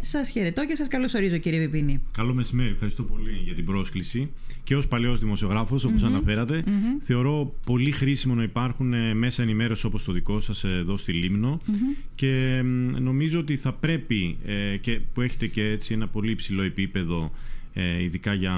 [0.00, 2.02] Σας χαιρετώ και σας καλωσορίζω, κύριε Βιπίνη.
[2.12, 2.70] Καλό μεσημέρι.
[2.70, 4.30] Ευχαριστώ πολύ για την πρόσκληση.
[4.64, 6.64] Και ως παλαιός δημοσιογράφος, όπως αναφερατε
[7.02, 11.58] θεωρώ πολύ χρήσιμο να υπάρχουν ε, μέσα ενημέρωση όπως το δικό σας εδώ στη λιμνο
[12.14, 12.62] Και
[12.98, 17.53] νομίζω ότι θα πρέπει, ε, και που έχετε και έτσι ένα πολύ υψηλό επίπεδο ε,
[18.00, 18.54] ειδικά για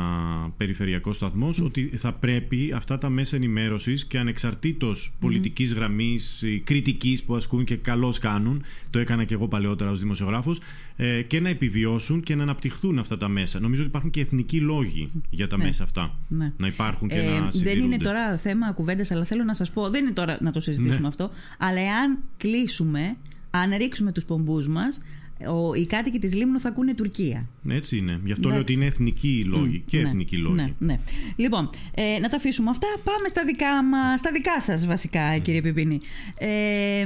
[0.56, 7.36] περιφερειακό σταθμός, ότι θα πρέπει αυτά τα μέσα ενημέρωσης και ανεξαρτήτως πολιτικής γραμμής, κριτικής που
[7.36, 10.60] ασκούν και καλώς κάνουν, το έκανα και εγώ παλαιότερα ως δημοσιογράφος,
[10.96, 13.60] ε, και να επιβιώσουν και να αναπτυχθούν αυτά τα μέσα.
[13.60, 15.64] Νομίζω ότι υπάρχουν και εθνικοί λόγοι για τα ναι.
[15.64, 16.14] μέσα αυτά.
[16.28, 16.52] Ναι.
[16.56, 17.74] Να υπάρχουν και ε, να συζητούνται.
[17.74, 20.60] Δεν είναι τώρα θέμα κουβέντας, αλλά θέλω να σας πω, δεν είναι τώρα να το
[20.60, 21.08] συζητήσουμε ναι.
[21.08, 23.16] αυτό, αλλά εάν κλείσουμε,
[23.50, 25.02] αν ρίξουμε τους πομπούς μας,
[25.44, 27.48] ο, οι κάτοικοι της Λίμνου θα ακούνε Τουρκία.
[27.68, 28.20] Έτσι είναι.
[28.24, 30.54] Γι' αυτό λέω ότι είναι εθνικοί λόγοι και ναι, εθνικοί λόγοι.
[30.54, 31.00] Ναι, ναι.
[31.36, 32.86] Λοιπόν, ε, να τα αφήσουμε αυτά.
[33.04, 36.00] Πάμε στα δικά, μα, στα δικά σας βασικά, κύριε Πιπίνη.
[36.38, 37.00] Ε,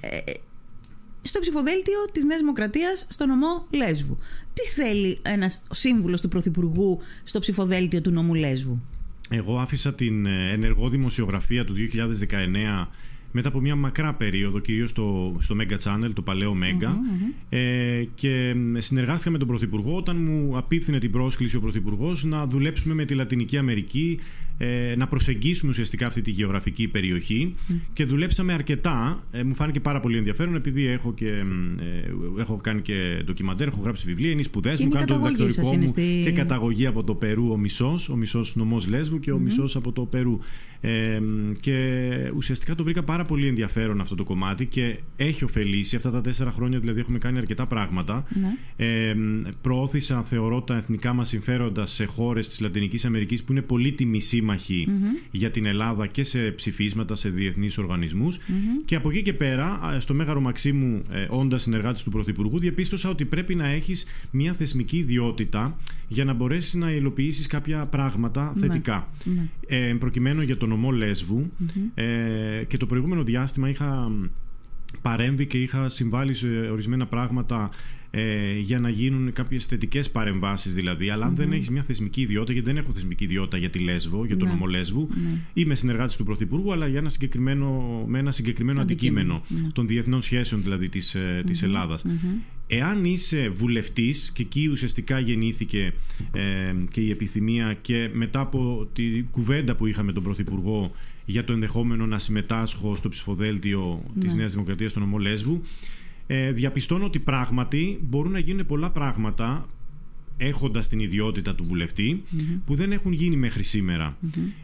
[0.00, 0.18] ε,
[1.22, 4.16] στο ψηφοδέλτιο της Νέας Δημοκρατίας στο νομό Λέσβου.
[4.52, 8.82] Τι θέλει ένας σύμβουλος του Πρωθυπουργού στο ψηφοδέλτιο του νομού Λέσβου;
[9.30, 11.74] Εγώ άφησα την ε, ενεργό δημοσιογραφία του
[12.30, 12.86] 2019
[13.32, 16.88] μετά από μια μακρά περίοδο, κυρίως στο, στο Mega Channel, το παλαιό Mega.
[17.48, 22.94] Ε, και συνεργάστηκα με τον Πρωθυπουργό όταν μου απίθυνε την πρόσκληση ο Πρωθυπουργός να δουλέψουμε
[22.94, 24.18] με τη Λατινική Αμερική,
[24.62, 27.54] ε, να προσεγγίσουμε ουσιαστικά αυτή τη γεωγραφική περιοχή.
[27.92, 29.24] Και δουλέψαμε αρκετά.
[29.30, 33.80] Ε, μου φάνηκε πάρα πολύ ενδιαφέρον, επειδή έχω, και, ε, έχω κάνει και ντοκιμαντέρ, έχω
[33.82, 36.20] γράψει βιβλία, είναι οι σπουδές μου, κάνω το διδακτορικό μου στη...
[36.24, 39.92] και καταγωγή από το Περού ο μισός, ο μισός νομός Λέσβου και ο μισός από
[39.92, 40.38] το Περού.
[40.80, 41.20] Ε,
[41.60, 46.20] και ουσιαστικά το βρήκα πάρα πολύ ενδιαφέρον αυτό το κομμάτι και έχει ωφελήσει αυτά τα
[46.20, 48.24] τέσσερα χρόνια, δηλαδή έχουμε κάνει αρκετά πράγματα.
[48.28, 48.86] Ναι.
[48.86, 49.14] Ε,
[49.60, 54.20] προώθησα, θεωρώ, τα εθνικά μας συμφέροντα σε χώρες της Λατινικής Αμερικής που είναι πολύτιμοι
[54.58, 54.88] σύμμαχοι
[55.30, 58.38] για την Ελλάδα και σε ψηφίσματα σε διεθνείς οργανισμούς.
[58.84, 63.24] Και από εκεί και πέρα, στο Μέγαρο Μαξίμου, ε, όντας συνεργάτης του Πρωθυπουργού, διαπίστωσα ότι
[63.24, 65.76] πρέπει να έχεις μια θεσμική ιδιότητα
[66.08, 68.66] για να μπορέσεις να υλοποιήσεις κάποια πράγματα ναι.
[68.66, 69.08] θετικά.
[69.24, 69.48] Ναι.
[69.66, 70.90] Ε, προκειμένου για τον νομό
[71.94, 74.12] ε, και το προηγούμενο διάστημα είχα
[75.02, 77.70] παρέμβει και είχα συμβάλει σε ορισμένα πράγματα
[78.10, 81.10] ε, για να γίνουν κάποιες θετικές παρεμβάσεις δηλαδή.
[81.10, 84.24] Αλλά αν δεν έχεις μια θεσμική ιδιότητα, γιατί δεν έχω θεσμική ιδιότητα για τη Λέσβο,
[84.24, 84.52] για τον ναι.
[84.54, 85.38] νομό Λέσβου, ναι.
[85.52, 89.68] είμαι συνεργάτης του Πρωθυπουργού, αλλά για ένα συγκεκριμένο, με ένα συγκεκριμένο αντικείμενο, ναι.
[89.72, 91.16] των διεθνών σχέσεων δηλαδή της
[91.46, 92.04] της ε, Ελλάδας.
[92.66, 95.92] Εάν είσαι βουλευτής, και εκεί ουσιαστικά γεννήθηκε
[96.32, 100.92] ε, και η επιθυμία και μετά από τη κουβέντα που είχαμε τον Πρωθυπουργό
[101.24, 104.24] για το ενδεχόμενο να συμμετάσχω στο ψηφοδέλτιο ναι.
[104.24, 105.62] της Νέας Δημοκρατίας στον νομό Λέσβου,
[106.32, 109.68] ε, διαπιστώνω ότι πράγματι μπορούν να γίνουν πολλά πράγματα
[110.36, 112.22] έχοντας την ιδιότητα του βουλευτη
[112.66, 113.62] που δεν έχουν γίνει μέχρι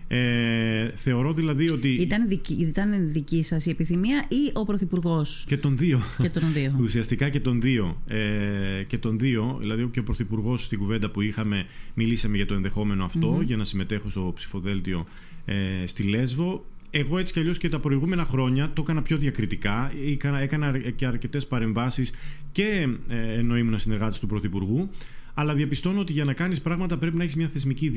[0.09, 1.89] Ε, θεωρώ δηλαδή ότι...
[1.89, 6.01] Ήταν δική, ήταν δική σας η επιθυμία ή ο Πρωθυπουργός; Και των δύο.
[6.19, 6.77] Και των δύο.
[6.83, 8.03] Ουσιαστικά και των δύο.
[8.07, 12.55] Ε, και των δύο, δηλαδή και ο Πρωθυπουργός στην κουβέντα που είχαμε μιλήσαμε για το
[12.55, 13.11] ενδεχόμενο
[13.45, 15.07] για να συμμετέχω στο ψηφοδέλτιο
[15.45, 16.65] ε, στη Λέσβο
[16.99, 19.93] εγώ έτσι κι αλλιώς και τα προηγούμενα χρόνια το έκανα πιο διακριτικά.
[20.13, 22.13] Έκανα, έκανα και αρκετές παρεμβάσεις
[22.53, 24.91] και ε, ενώ ήμουν συνεργάτης του Πρωθυπουργού.
[25.39, 27.89] Αλλά διαπιστώνω ότι για να κάνεις πράγματα πρέπει να έχεις μια θεσμική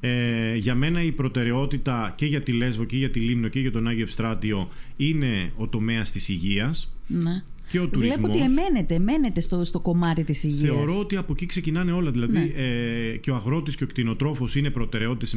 [0.00, 3.70] Ε, για μένα η προτεραιότητα και για τη Λέσβο και για τη Λίμνο και για
[3.72, 6.94] τον Άγιο Ευστράτιο είναι ο τομέας της υγείας.
[7.06, 7.42] Ναι.
[7.70, 10.74] Και ο Βλέπω ότι εμένετε, εμένετε στο, στο κομμάτι της υγείας.
[10.74, 12.10] Θεωρώ ότι από εκεί ξεκινάνε όλα.
[12.10, 12.62] Δηλαδή ναι.
[12.62, 15.34] ε, και ο αγρότης και ο κτηνοτρόφος είναι προτεραιότητες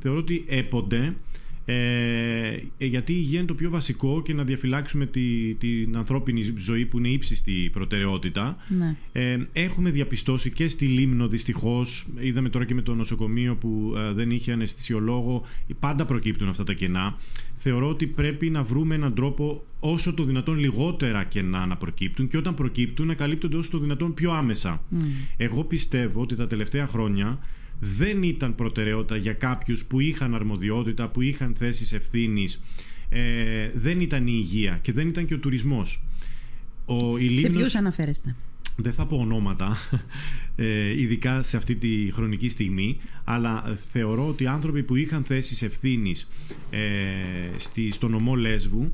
[0.00, 1.14] Θεωρώ ότι έπονται
[1.64, 6.86] ε, γιατί η υγεία είναι το πιο βασικό και να διαφυλάξουμε τη, την ανθρώπινη ζωή
[6.86, 8.56] που είναι ύψιστη προτεραιότητα.
[8.68, 8.96] Ναι.
[9.12, 14.12] Ε, έχουμε διαπιστώσει και στη Λίμνο δυστυχώς, είδαμε τώρα και με το νοσοκομείο που ε,
[14.12, 15.42] δεν είχε αναισθησιολόγο,
[15.80, 17.18] πάντα προκύπτουν αυτά τα κενά.
[17.56, 22.36] Θεωρώ ότι πρέπει να βρούμε έναν τρόπο όσο το δυνατόν λιγότερα κενά να προκύπτουν και
[22.36, 24.82] όταν προκύπτουν να καλύπτονται όσο το δυνατόν πιο άμεσα.
[25.36, 27.38] Εγώ πιστεύω ότι τα τελευταία χρόνια
[27.84, 32.62] δεν ήταν προτεραιότητα για κάποιους που είχαν αρμοδιότητα, που είχαν θέσεις ευθύνης.
[33.08, 36.02] Ε, δεν ήταν η υγεία και δεν ήταν και ο τουρισμός.
[36.84, 38.36] Ο, η σε ποιους αναφέρεστε;
[38.76, 39.76] Δεν θα πω ονόματα,
[40.56, 46.30] ε, ειδικά σε αυτή τη χρονική στιγμή, αλλά θεωρώ ότι άνθρωποι που είχαν θέσεις ευθύνης
[46.70, 46.80] ε,
[47.56, 48.92] στη, στο νομό Λέσβου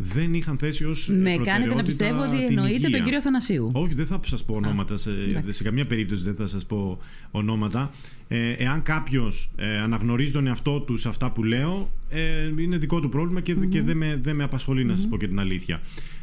[0.00, 1.08] δεν είχαν θέσει ως.
[1.08, 3.70] Με κάνετε να πιστεύω ότι εννοείται τον κύριο Θανασίου.
[3.74, 4.96] Όχι, δεν θα σας πω ονόματα.
[4.96, 5.10] σε,
[5.48, 6.98] σε καμία περίπτωση δεν θα σας πω
[7.30, 7.90] ονόματα.
[8.28, 13.00] Ε, εάν κάποιος ε, αναγνωρίζει τον εαυτό του σε αυτά που λέω, ε, είναι δικό
[13.00, 15.80] του πρόβλημα και, και δεν με, δεν με απασχολεί να σας πω και την αλήθεια.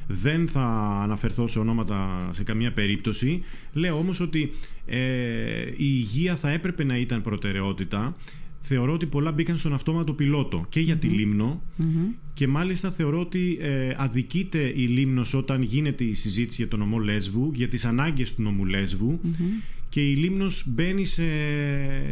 [0.08, 0.66] Δεν θα
[1.04, 3.44] αναφερθώ σε ονόματα σε καμία περίπτωση.
[3.74, 4.52] Λέω όμως ότι
[4.86, 4.98] ε,
[5.68, 8.16] η υγεία θα έπρεπε να ήταν προτεραιότητα
[8.66, 11.62] θεωρώ ότι πολλά μπήκαν στον αυτόματο πιλότο και για τη λιμνο
[12.34, 17.00] και μάλιστα θεωρώ ότι ε, αδικείται η Λίμνος όταν γίνεται η συζήτηση για τον νομό
[17.00, 18.64] Λέσβου, για τις ανάγκες του νομού
[19.90, 21.24] και η Λίμνος μπαίνει σε,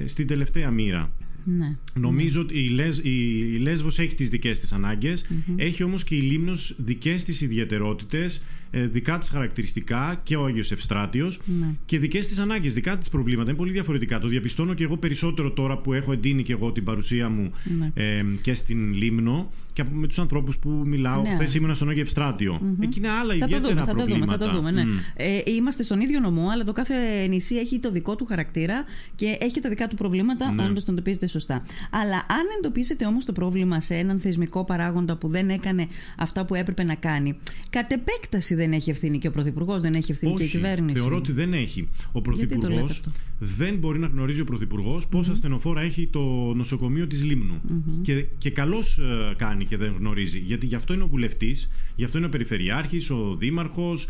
[0.05, 1.11] στην τελευταία μοίρα.
[1.45, 1.77] Ναι.
[1.93, 6.19] Νομίζω ότι η, Λέσ, η, Λέσβος έχει τις δικές της αναγκες έχει όμως και η
[6.21, 8.41] Λίμνος δικές της ιδιαιτερότητες ε,
[8.81, 11.75] δικά της χαρακτηριστικά και ο Άγιος Ευστράτιος ναι.
[11.85, 13.49] και δικές της ανάγκες, δικά της προβλήματα.
[13.49, 14.19] Είναι πολύ διαφορετικά.
[14.19, 17.91] Το διαπιστώνω και εγώ περισσότερο τώρα που έχω εντείνει και εγώ την παρουσία μου Ναι.
[17.93, 21.21] ε, και στην Λίμνο και από- με τους ανθρώπους που μιλάω.
[21.21, 21.29] Ναι.
[21.29, 22.75] Χθες ήμουν στον Άγιο Ευστράτιο.
[22.79, 24.45] Εκεί είναι άλλα Θα το ιδιαίτερα δούμε, θα το δούμε, προβλήματα.
[24.45, 24.71] θα το δούμε.
[24.71, 24.83] Ναι.
[24.85, 24.97] Μμ.
[25.15, 28.83] Ε, είμαστε στον ίδιο νομό, αλλά το κάθε νησί έχει το δικό του χαρακτήρα
[29.15, 30.63] και έχει και τα δικά του προβλήματα, Ναι.
[30.65, 31.63] όντως το εντοπίζετε σωστά.
[31.91, 35.87] Αλλά αν εντοπίσετε όμως το πρόβλημα σε έναν θεσμικό παράγοντα που δεν έκανε
[36.17, 37.37] αυτά που έπρεπε να κάνει,
[37.69, 40.99] κατ' επέκταση δεν έχει ευθύνη και ο Πρωθυπουργός, δεν έχει ευθύνη και η Όχι, κυβέρνηση.
[40.99, 41.89] Θεωρώ ότι δεν έχει.
[42.11, 46.07] Ο Γιατί το λέτε Πρωθυπουργός αυτό; δεν μπορεί να γνωρίζει ο Πρωθυπουργός πόσα ασθενοφόρα έχει
[46.11, 46.19] το
[46.55, 47.61] νοσοκομείο της λιμνου
[48.01, 48.99] Και, και καλώς
[49.37, 50.39] κάνει και δεν γνωρίζει.
[50.39, 54.09] Γιατί γι' αυτό είναι ο βουλευτής, γι' αυτό είναι ο Περιφερειάρχης, ο δήμαρχος.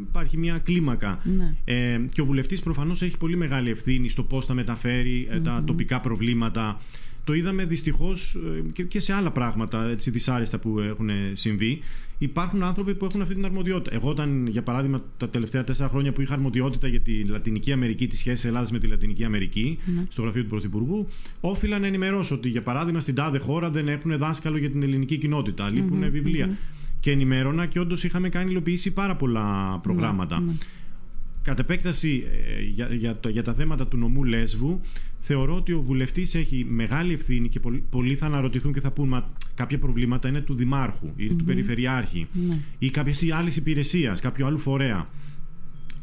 [0.00, 1.20] Υπάρχει μια κλίμακα.
[1.36, 1.54] Ναι.
[1.64, 5.62] Ε, και ο βουλευτής προφανώς έχει πολύ μεγάλη ευθύνη στο πώς θα μεταφέρει ε, τα
[5.66, 6.80] τοπικά προβλήματα.
[7.26, 8.36] Το είδαμε δυστυχώς
[8.72, 11.80] και, και σε άλλα πράγματα έτσι, δυσάρεστα που έχουν συμβεί.
[12.18, 13.96] Υπάρχουν άνθρωποι που έχουν αυτή την αρμοδιότητα.
[13.96, 18.06] Εγώ, όταν, για παράδειγμα, τα τελευταία τέσσερα χρόνια που είχα αρμοδιότητα για τη Λατινική Αμερική,
[18.06, 19.78] τη σχέση Ελλάδας με τη Λατινική Αμερική,
[20.08, 21.08] στο γραφείο του Πρωθυπουργού,
[21.40, 25.16] όφυλα να ενημερώσω ότι, για παράδειγμα, στην τάδε χώρα δεν έχουν δάσκαλο για την ελληνική
[25.16, 25.70] κοινότητα.
[25.70, 26.46] Λείπουν βιβλία.
[27.00, 30.42] Και ενημέρωνα και όντως είχαμε κάνει υλοποιήσει πάρα πολλά προγράμματα.
[31.42, 32.24] Κατ' επέκταση
[32.58, 34.80] ε, για, για, τα- για τα θέματα του νομού Λέσβου,
[35.26, 39.08] θεωρώ ότι ο βουλευτής έχει μεγάλη ευθύνη και πολλοί, πολλοί θα αναρωτηθούν και θα πούν
[39.08, 42.58] Μα κάποια προβλήματα είναι του Δημάρχου ή του Περιφερειάρχη Ναι.
[42.78, 45.08] ή κάποιας άλλης υπηρεσίας, κάποιου άλλου φορέα.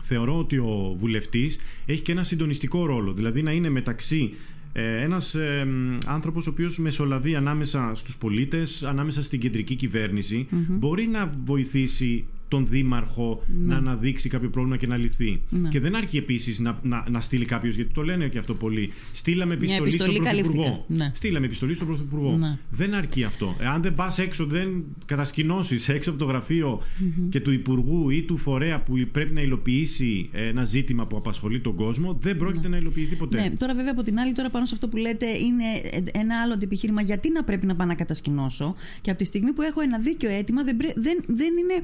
[0.01, 4.33] Θεωρώ ότι ο βουλευτής έχει και ένα συντονιστικό ρόλο, δηλαδή να είναι μεταξύ
[4.73, 10.47] ε, ένας ε, μ, άνθρωπος ο οποίος μεσολαβεί ανάμεσα στους πολίτες, ανάμεσα στην κεντρική κυβέρνηση,
[10.69, 15.41] μπορεί να βοηθήσει τον δήμαρχο να αναδείξει κάποιο πρόβλημα και να λυθεί.
[15.49, 15.69] Ναι.
[15.69, 18.91] Και δεν αρκεί επίσης να, να, να στείλει κάποιος, γιατί το λένε και αυτό πολύ.
[19.13, 20.63] Στείλαμε επιστολή, επιστολή στον Πρωθυπουργό.
[20.63, 21.03] καλύφθηκε.
[21.03, 21.11] Ναι.
[21.15, 22.37] Στείλαμε επιστολή στον Πρωθυπουργό.
[22.37, 22.57] Ναι.
[22.71, 23.55] Δεν αρκεί αυτό.
[23.61, 26.81] Εάν δεν πας έξω, δεν κατασκηνώσεις έξω από το γραφειο
[27.29, 31.75] και του Υπουργού ή του φορέα που πρέπει να υλοποιήσει ένα ζήτημα που απασχολεί τον
[31.75, 33.41] κόσμο, δεν πρόκειται να υλοποιηθεί ποτέ.
[33.41, 35.63] Ναι, τώρα βέβαια από την άλλη, τώρα πάνω σε αυτό που λέτε, είναι
[36.11, 37.01] ένα άλλο επιχείρημα.
[37.01, 38.75] Γιατί να πρέπει να πάω να κατασκηνώσω.
[39.01, 41.83] Και από τη στιγμή που έχω ένα δίκαιο αίτημα, δεν, πρέ- δεν, δεν, είναι,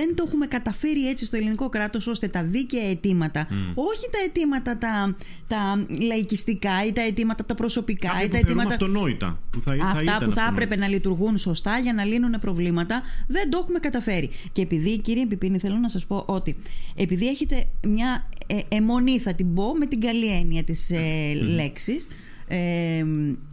[0.00, 4.78] δεν το έχουμε καταφέρει έτσι στο ελληνικό κράτος, ώστε τα δίκαια αιτήματα, όχι τα αιτήματα
[4.78, 5.16] τα,
[5.46, 8.84] τα λαϊκιστικά ή τα αιτήματα τα προσωπικά Κάποια ή που τα θεωρούμε αιτήματα.
[8.84, 9.40] αυτονόητα.
[9.50, 10.52] Που θα, θα Αυτά ήταν που θα αυτονόητα.
[10.52, 14.30] έπρεπε να λειτουργούν σωστά για να λύνουν προβλήματα, δεν το έχουμε καταφέρει.
[14.52, 16.56] Και επειδή, κύριε Επιπίνη, θέλω να σας πω ότι
[16.96, 22.06] επειδή έχετε μια ε, αιμονή, θα την πω με την καλή έννοια της ε, λέξης,
[22.48, 23.04] ε,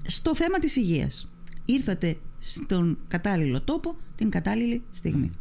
[0.06, 1.30] στο θέμα της υγείας.
[1.66, 5.32] Ήρθατε στον κατάλληλο τόπο την κατάλληλη στιγμή.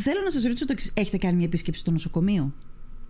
[0.00, 0.90] Θέλω να σας ρωτήσω το εξής.
[0.94, 2.52] Έχετε κάνει μια επίσκεψη στο νοσοκομείο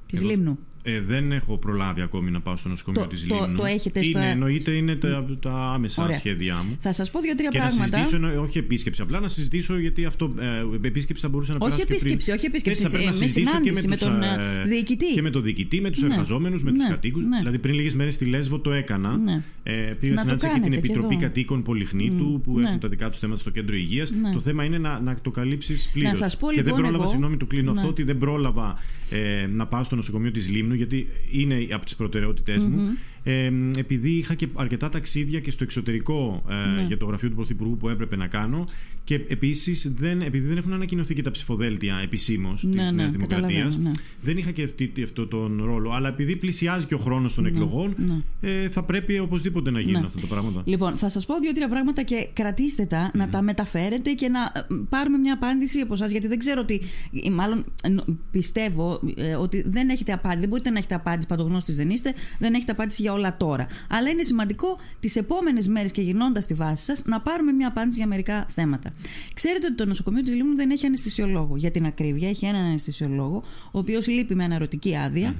[0.07, 3.35] της Εγώ- Λίμνου; Ε, δεν έχω προλάβει ακόμη να πάω στο νοσοκομείο Το- της το-
[3.35, 3.57] Λίμνου.
[3.59, 6.17] το έχετε είναι, στο- Εννοείται είναι τα, τα άμεσα Ωραία.
[6.19, 6.77] σχέδιά μου.
[6.81, 7.97] Θα σας πω δύο-τρία Και να πράγματα.
[7.97, 10.33] συζητήσω, εννο- όχι επίσκεψη, απλά να συζητήσω γιατί αυτό.
[10.39, 11.81] Ε, επίσκεψη θα μπορούσε να Όχι περάσει.
[11.81, 11.99] και πριν.
[12.01, 14.23] επίσκεψη, όχι επίσκεψη, Έτσι, θα πρέπει ε, να με συζητήσω και συνάντηση με τους, τον,
[14.23, 15.07] ε, ε, διοικητή.
[15.15, 16.09] Και με τον διοικητή, με τους Ναι.
[16.13, 16.77] εργαζόμενους, με Ναι.
[16.79, 17.25] του κατοίκους.
[17.25, 17.39] Ναι.
[17.39, 19.17] Δηλαδή πριν λίγες μέρες στη Λέσβο το έκανα.
[19.17, 19.43] Ναι.
[19.63, 21.23] Ε, πήγα Να το συνάντησα και την κάνετε κι Επιτροπή εδώ.
[21.27, 22.67] Κατοίκων Πολυχνήτου που Ναι.
[22.69, 24.11] έχουν τα δικά τους θέματα στο κέντρο υγείας.
[24.11, 24.33] Ναι.
[24.33, 26.13] Το θέμα είναι να, να το καλύψεις πλήρως.
[26.21, 27.79] Να σας πω, και λοιπόν, δεν πρόλαβα, εγώ- συγγνώμη, το κλείνω Ναι.
[27.79, 28.79] αυτό, ότι δεν πρόλαβα
[29.11, 32.97] ε, να πάω στο νοσοκομείο της Λίμνου γιατί είναι από τις προτεραιότητές μου.
[33.25, 36.87] Ε, επειδή είχα και αρκετά ταξίδια και στο εξωτερικό ε, Ναι.
[36.87, 38.65] για το γραφείο του Πρωθυπουργού που έπρεπε να κάνω.
[39.05, 43.13] Και επίσης, δεν, επειδή δεν έχουν ανακοινωθεί και τα ψηφοδέλτια επισήμως της Ναι, ναι, Νέας
[43.13, 43.91] Δημοκρατίας, καταλαβαίνω, ναι.
[44.23, 45.91] δεν είχα και αυτή, αυτό τον ρόλο.
[45.93, 47.95] Αλλά επειδή πλησιάζει και ο χρόνος των εκλογών,
[48.41, 48.51] ναι.
[48.51, 50.07] ε, θα πρέπει οπωσδήποτε να γίνουν Ναι.
[50.07, 50.63] αυτά τα πράγματα.
[50.65, 54.61] Λοιπόν, θα σας πω δύο-τρία πράγματα και κρατήστε τα, να τα μεταφέρετε και να ε,
[54.89, 56.11] πάρουμε μια απάντηση από εσάς.
[56.11, 56.81] Γιατί δεν ξέρω ότι.
[57.11, 60.41] ή Μάλλον ε, νο- πιστεύω ε, ότι δεν έχετε απάντηση.
[60.41, 63.67] Δεν μπορείτε να έχετε απάντηση, παντογνώστης δεν είστε, δεν έχετε απάντηση για όλα τώρα.
[63.89, 67.99] Αλλά είναι σημαντικό τις επόμενες μέρες και γυρνώντας τη βάση σας να πάρουμε μια απάντηση
[67.99, 68.91] για μερικά θέματα.
[69.35, 71.57] Ξέρετε ότι το νοσοκομείο της Λίμνου δεν έχει αναισθησιολόγο.
[71.57, 75.35] Για την ακρίβεια, έχει έναν αναισθησιολόγο, ο οποίος λείπει με αναρωτική άδεια.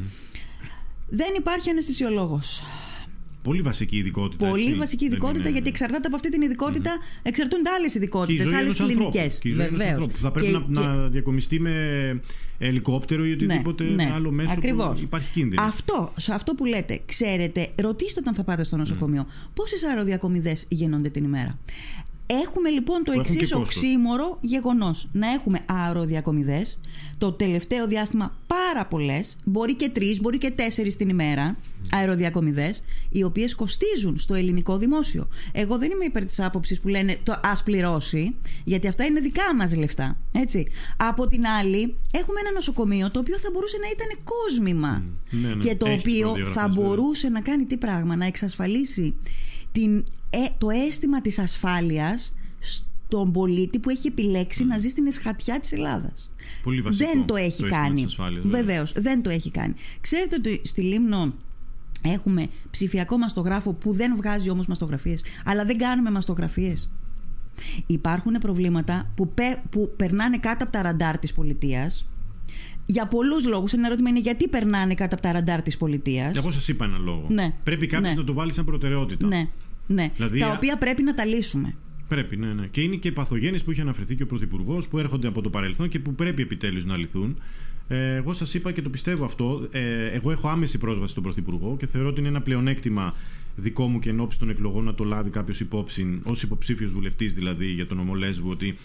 [1.09, 2.63] Δεν υπάρχει αναισθησιολόγος.
[3.43, 4.49] Πολύ βασική ειδικότητα.
[4.49, 4.75] Πολύ έτσι.
[4.75, 6.91] βασική Δεν ειδικότητα, είναι- γιατί εξαρτάται από αυτή την ειδικότητα,
[7.23, 9.11] εξαρτούνται άλλες Και η ειδικότητε, ζωή άλλες ενός ανθρώπου.
[9.11, 9.39] κλινικές.
[9.39, 10.19] Και η ζωή ενός ανθρώπου.
[10.19, 11.75] Θα πρέπει να, να διακομιστεί με
[12.59, 13.85] ελικόπτερο ή οτιδήποτε
[14.15, 14.99] άλλο μέσο Ναι, Ακριβώς.
[14.99, 15.63] που υπάρχει κίνδυνο.
[15.63, 21.09] Αυτό, σε αυτό που λέτε, ξέρετε, ρωτήστε όταν θα πάτε στο νοσοκομείο, πόσες αεροδιακομιδές γίνονται
[21.09, 21.59] την ημέρα;
[22.27, 23.77] Έχουμε λοιπόν το Που έχουν και εξής κόστος.
[23.77, 25.09] οξύμορο γεγονός.
[25.13, 26.63] Να έχουμε αεροδιακομιδέ.
[27.19, 31.57] Το τελευταίο διάστημα πάρα πολλές, μπορεί και τρεις, μπορεί και τέσσερις την ημέρα,
[31.91, 32.71] αεροδιακομιδέ,
[33.11, 35.29] οι οποίες κοστίζουν στο ελληνικό δημόσιο.
[35.53, 39.55] Εγώ δεν είμαι υπέρ της άποψης που λένε το ας πληρώσει, γιατί αυτά είναι δικά
[39.57, 40.17] μας λεφτά.
[40.33, 40.67] Έτσι.
[40.97, 45.03] Από την άλλη, έχουμε ένα νοσοκομείο το οποίο θα μπορούσε να ήταν κόσμημα.
[45.31, 45.55] Ναι, ναι.
[45.55, 46.85] Και το Έχει τις οποίο προδιαγραφές, θα βέβαια.
[46.85, 49.15] μπορούσε να κάνει τι πράγμα, να εξασφαλίσει
[49.73, 55.61] την, ε, το αίσθημα της ασφάλειας στον πολίτη που έχει επιλέξει να ζει στην εσχατιά
[55.61, 56.31] της Ελλάδας.
[56.63, 57.95] Πολύ βασικό δεν το έχει αίσθημα κάνει.
[57.95, 58.61] της ασφάλειας, βέβαια.
[58.61, 59.75] Βεβαίως, δεν το έχει κάνει.
[60.01, 61.33] Ξέρετε ότι στη Λίμνο
[62.03, 66.91] έχουμε ψηφιακό μαστογράφο που δεν βγάζει όμως μαστογραφίες, αλλά δεν κάνουμε μαστογραφίες.
[67.87, 72.07] Υπάρχουν προβλήματα που, πε- που περνάνε κάτω από τα ραντάρ της πολιτείας
[72.87, 73.73] για πολλούς λόγους.
[73.73, 76.33] Ένα ερώτημα είναι γιατί περνάνε κάτω από τα ραντάρ της πολιτείας.
[76.33, 77.27] Για πώ σας είπα ένα λόγο.
[77.31, 77.55] Ναι.
[77.65, 78.19] Πρέπει κάποιος Ναι.
[78.21, 79.27] να το βάλει σαν προτεραιότητα.
[79.27, 79.49] Ναι,
[79.87, 80.11] ναι.
[80.17, 81.75] Δηλαδή, τα α- οποία πρέπει να τα λύσουμε.
[82.09, 82.67] Πρέπει, ναι, ναι.
[82.67, 85.89] Και είναι και παθογένειες που είχε αναφερθεί και ο Πρωθυπουργός που έρχονται από το παρελθόν
[85.89, 87.39] και που πρέπει επιτέλους να λυθούν.
[87.89, 89.69] Ε, εγώ σας είπα και το πιστεύω αυτό.
[89.71, 93.15] Ε, εγώ έχω άμεση πρόσβαση στον Πρωθυπουργό και θεωρώ ότι είναι ένα πλεονέκτημα
[93.57, 97.35] δικό μου και εν ώψη των εκλογών να το λάβει κάποιος υπόψη, ως υποψήφιος βουλευτής
[97.35, 98.77] δηλαδή για τον ομολέσβου, ότι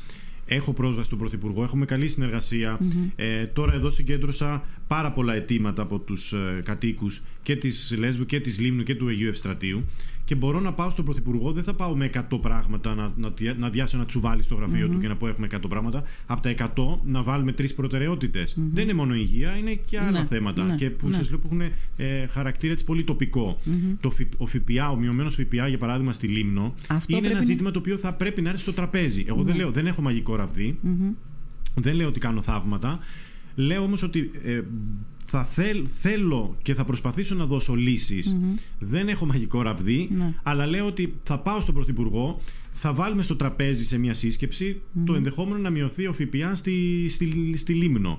[0.47, 2.79] έχω πρόσβαση στον Πρωθυπουργό, έχουμε καλή συνεργασία.
[3.15, 8.39] Ε, τώρα εδώ συγκέντρωσα πάρα πολλά αιτήματα από τους ε, κατοίκους και της Λέσβου και
[8.39, 9.83] της Λίμνου και του Αγίου Ευστρατείου
[10.27, 11.51] και μπορώ να πάω στον Πρωθυπουργό.
[11.51, 14.87] Δεν θα πάω με 100 πράγματα να, να, δια- να διάσω ένα τσουβάλι στο γραφειο
[14.89, 16.03] του και να πω έχουμε 100 πράγματα.
[16.25, 18.55] Από τα 100 να βάλουμε τρεις προτεραιότητες.
[18.73, 20.65] Δεν είναι μόνο υγεία, είναι και άλλα Ναι, θέματα.
[20.65, 21.13] ναι, και που ναι.
[21.13, 21.61] σας λέω που έχουν
[21.97, 23.57] ε, χαρακτήρα έτσι πολύ τοπικό.
[24.01, 27.39] Το φι, ο ΦΠΑ, ο μειωμένος ΦΠΑ για παράδειγμα στη Λίμνο, Αυτό είναι πρέπει ένα
[27.39, 29.25] να- ζήτημα το οποίο θα πρέπει να έρθει στο τραπέζι.
[29.27, 30.79] Εγώ δεν λέω, δεν έχω μαγικό ραβδί.
[31.75, 32.99] Δεν λέω ότι κάνω θαύματα.
[33.55, 34.61] Λέω όμως ότι ε,
[35.29, 38.37] θα θέλ, θέλω και θα προσπαθήσω να δώσω λύσεις.
[38.79, 40.33] Δεν έχω μαγικό ραβδί, Ναι.
[40.43, 42.39] αλλά λέω ότι θα πάω στον Πρωθυπουργό,
[42.71, 47.53] θα βάλουμε στο τραπέζι σε μια σύσκεψη το ενδεχόμενο να μειωθεί ο ΦΠΑ στη, στη,
[47.57, 48.17] στη Λίμνο.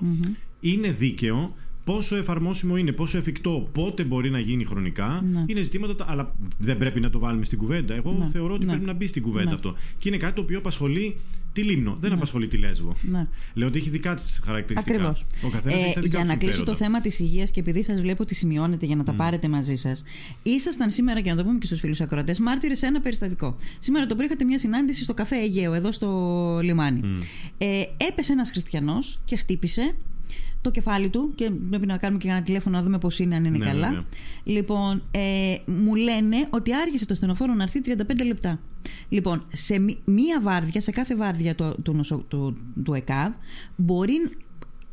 [0.59, 1.55] Είναι δίκαιο.
[1.93, 5.43] Πόσο εφαρμόσιμο είναι, πόσο εφικτό, πότε μπορεί να γίνει χρονικά, Ναι.
[5.47, 7.93] είναι ζητήματα, τα- αλλά δεν πρέπει να το βάλουμε στην κουβέντα.
[7.93, 8.27] Εγώ Ναι.
[8.29, 8.71] θεωρώ ότι Ναι.
[8.71, 9.53] πρέπει να μπει στην κουβέντα Ναι.
[9.55, 9.75] αυτό.
[9.97, 11.15] Και είναι κάτι το οποίο απασχολεί
[11.53, 12.93] τη Λίμνο, δεν απασχολεί τη Λέσβο.
[13.01, 13.27] Ναι.
[13.53, 14.95] Λέω ότι έχει δικά της χαρακτηριστικά.
[14.95, 15.25] Ακριβώς.
[15.43, 16.85] Ο καθένας έχει τα δικά για του να κλείσω το συμφέροντα.
[16.85, 20.03] θέμα της υγείας και επειδή σας βλέπω ότι σημειώνετε για να τα πάρετε μαζί σας,
[20.43, 23.55] ήσασταν σήμερα, και να το πούμε και στους φίλους ακροατές, μάρτυρες σε ένα περιστατικό.
[23.79, 26.09] Σήμερα το πρωί είχατε μια συνάντηση στο καφέ Αιγαίο, εδώ στο
[26.63, 27.01] λιμάνι.
[27.57, 29.95] Ε, έπεσε ένας χριστιανός και χτύπησε
[30.61, 33.45] το κεφάλι του και πρέπει να κάνουμε και ένα τηλέφωνο να δούμε πώς είναι, αν
[33.45, 33.87] είναι Ναι, καλά.
[33.87, 34.03] βέβαια.
[34.43, 38.59] Λοιπόν, ε, μου λένε ότι άργησε το στενοφόρο να έρθει 35 λεπτά.
[39.09, 43.31] Λοιπόν, σε μη- μία βάρδια, σε κάθε βάρδια του, του, νοσο- του, του ΕΚΑΒ,
[43.75, 44.13] μπορεί.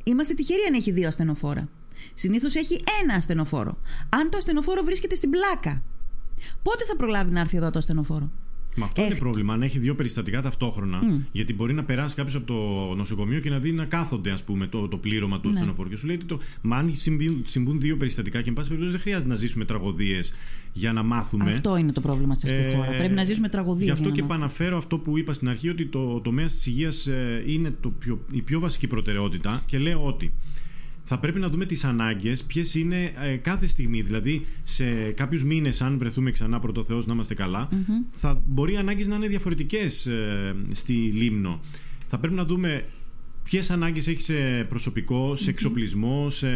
[0.04, 1.68] Είμαστε τυχεροί αν έχει δύο ασθενοφόρα.
[2.14, 3.78] Συνήθως έχει ένα ασθενοφόρο.
[4.08, 5.82] Αν το ασθενοφόρο βρίσκεται στην πλάκα,
[6.62, 8.30] πότε θα προλάβει να έρθει εδώ το ασθενοφόρο.
[8.76, 9.52] Μα αυτό Ε, είναι πρόβλημα.
[9.54, 11.00] Αν έχει δύο περιστατικά ταυτόχρονα,
[11.33, 14.66] γιατί μπορεί να περάσει κάποιος από το νοσοκομείο και να δει να κάθονται ας πούμε,
[14.66, 15.54] το, το πλήρωμα του Ναι.
[15.54, 15.88] ασθενοφόρου.
[15.88, 18.92] Και σου λέει ότι το, μα αν συμβεί- συμβούν δύο περιστατικά και εν πάση περιπτώσει
[18.95, 20.33] δεν χρειάζεται να ζήσουμε τραγωδίες
[20.73, 21.50] για να μάθουμε.
[21.50, 22.88] Αυτό είναι το πρόβλημα σε αυτή τη Ε, χώρα.
[22.97, 24.45] Πρέπει να ζήσουμε τραγωδίες Γι' αυτό για να και μάθουμε.
[24.45, 27.09] επαναφέρω αυτό που είπα στην αρχή, ότι το τομέα της υγείας
[27.47, 30.33] είναι το πιο, η πιο βασική προτεραιότητα και λέω ότι
[31.08, 34.02] θα πρέπει να δούμε τις ανάγκες, ποιες είναι ε, κάθε στιγμή.
[34.02, 37.68] Δηλαδή, σε κάποιους μήνες, αν βρεθούμε ξανά πρώτο Θεός να είμαστε καλά,
[38.12, 41.60] θα μπορεί οι ανάγκες να είναι διαφορετικές ε, στη Λίμνο.
[42.08, 42.84] Θα πρέπει να δούμε
[43.42, 46.48] ποιες ανάγκες έχει σε προσωπικό, σε εξοπλισμό, σε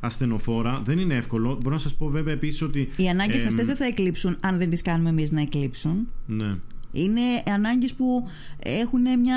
[0.00, 0.82] ασθενοφόρα.
[0.84, 1.58] Δεν είναι εύκολο.
[1.62, 2.88] Μπορώ να σας πω βέβαια επίσης ότι.
[2.96, 6.08] Οι ανάγκες εμ, αυτές δεν θα εκλείψουν αν δεν τις κάνουμε εμείς να εκλείψουν.
[6.26, 6.54] Ναι.
[6.96, 7.20] Είναι
[7.54, 9.36] ανάγκες που έχουν μια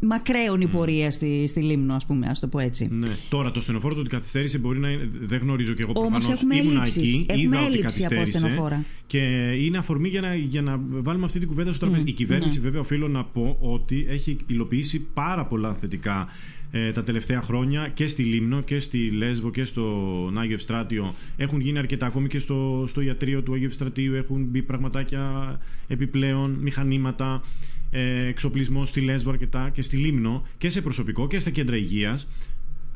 [0.00, 2.88] μακραίωνη πορεία στη, στη Λίμνο, ας πούμε, ας το πω έτσι.
[2.92, 3.08] Ναι.
[3.28, 5.08] Τώρα το στενοφόρο το ότι καθυστέρησε μπορεί να είναι.
[5.20, 6.38] Δεν γνωρίζω και εγώ Όμως προφανώς.
[6.40, 7.14] έχουμε Ήμουνα έλλειψεις.
[7.14, 8.38] εκεί, Έχουμε είδα ότι έλλειψη από καθυστέρησε.
[8.48, 8.84] στενοφόρα.
[9.06, 9.18] Και
[9.64, 12.02] είναι αφορμή για να, για να βάλουμε αυτή την κουβέντα στο τραπέζι.
[12.02, 12.62] Μμ, Η κυβέρνηση, ναι.
[12.64, 16.28] βέβαια, οφείλω να πω ότι έχει υλοποιήσει πάρα πολλά θετικά
[16.70, 21.14] ε, τα τελευταία χρόνια και στη Λίμνο και στη Λέσβο και στον Άγιο Ευστράτιο.
[21.36, 24.14] Έχουν γίνει αρκετά ακόμη και στο, στο ιατρείο του Αγίου Ευστρατείου.
[24.14, 25.58] Έχουν μπει πραγματάκια
[25.88, 27.42] επιπλέον, μηχανήματα,
[27.90, 32.28] ε, εξοπλισμό στη Λέσβο αρκετά και στη Λίμνο και σε προσωπικό και στα κέντρα υγείας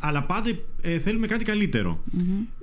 [0.06, 2.04] αλλά πάντα ε, θέλουμε κάτι καλύτερο.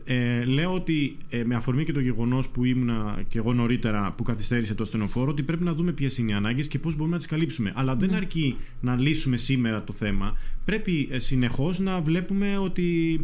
[0.04, 4.24] Ε, λέω ότι ε, με αφορμή και το γεγονός που ήμουνα και εγώ νωρίτερα που
[4.24, 7.18] καθυστέρησε το ασθενοφόρο, ότι πρέπει να δούμε ποιες είναι οι ανάγκες και πώς μπορούμε να
[7.18, 7.72] τις καλύψουμε.
[7.76, 10.38] Αλλά δεν αρκεί να λύσουμε σήμερα το θέμα.
[10.66, 13.20] Πρέπει ε, συνεχώς να βλέπουμε ότι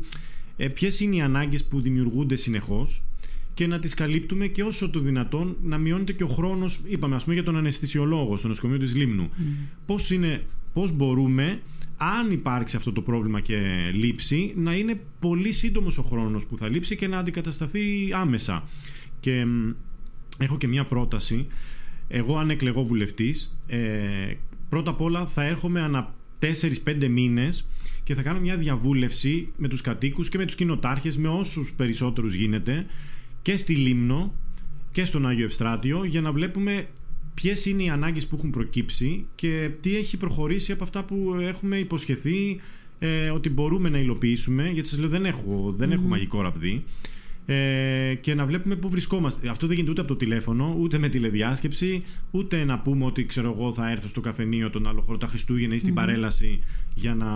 [0.58, 3.02] ε, ποιες είναι οι ανάγκες που δημιουργούνται συνεχώς
[3.54, 7.24] και να τις καλύπτουμε και όσο το δυνατόν να μειώνεται και ο χρόνος, είπαμε ας
[7.24, 9.30] πούμε για τον αναισθησιολόγο στο νοσοκομείο της Λίμνου.
[9.86, 10.44] Πώς, είναι,
[10.74, 11.60] πώς μπορούμε,
[11.98, 13.58] αν υπάρξει αυτό το πρόβλημα και
[13.94, 18.64] λείψει, να είναι πολύ σύντομος ο χρόνος που θα λείψει και να αντικατασταθεί άμεσα.
[19.20, 19.72] Και μ,
[20.38, 21.48] έχω και μια πρόταση.
[22.08, 24.34] εγώ αν εκλεγώ βουλευτής ε,
[24.70, 27.68] πρώτα απ' όλα θα έρχομαι ανά 4-5 μήνες
[28.04, 32.34] και θα κάνω μια διαβούλευση με τους κατοίκους και με τους κοινοτάρχες με όσους περισσότερους
[32.34, 32.86] γίνεται
[33.42, 34.34] και στη Λίμνο
[34.92, 36.88] και στον Άγιο Ευστράτιο για να βλέπουμε
[37.42, 41.78] ποιες είναι οι ανάγκες που έχουν προκύψει και τι έχει προχωρήσει από αυτά που έχουμε
[41.78, 42.60] υποσχεθεί
[43.00, 46.84] ε, ότι μπορούμε να υλοποιήσουμε γιατί σας λέω δεν έχω, δεν έχω μαγικό ραβδί
[47.46, 49.50] ε, και να βλέπουμε πού βρισκόμαστε.
[49.50, 53.56] Αυτό δεν γίνεται ούτε από το τηλέφωνο, ούτε με τηλεδιάσκεψη, ούτε να πούμε ότι ξέρω
[53.58, 56.60] εγώ θα έρθω στο καφενείο τον άλλο χώρο τα Χριστούγεννα ή στην παρέλαση
[56.94, 57.28] για να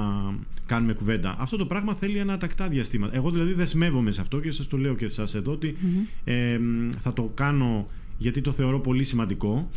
[0.65, 1.35] κάνουμε κουβέντα.
[1.39, 3.15] Αυτό το πράγμα θέλει ένα τακτά διαστήματα.
[3.15, 5.75] Εγώ δηλαδή δεσμεύομαι σε αυτό και σας το λέω και εσά εδώ ότι
[6.23, 6.59] ε,
[6.99, 7.87] θα το κάνω
[8.21, 9.69] γιατί το θεωρώ πολύ σημαντικό.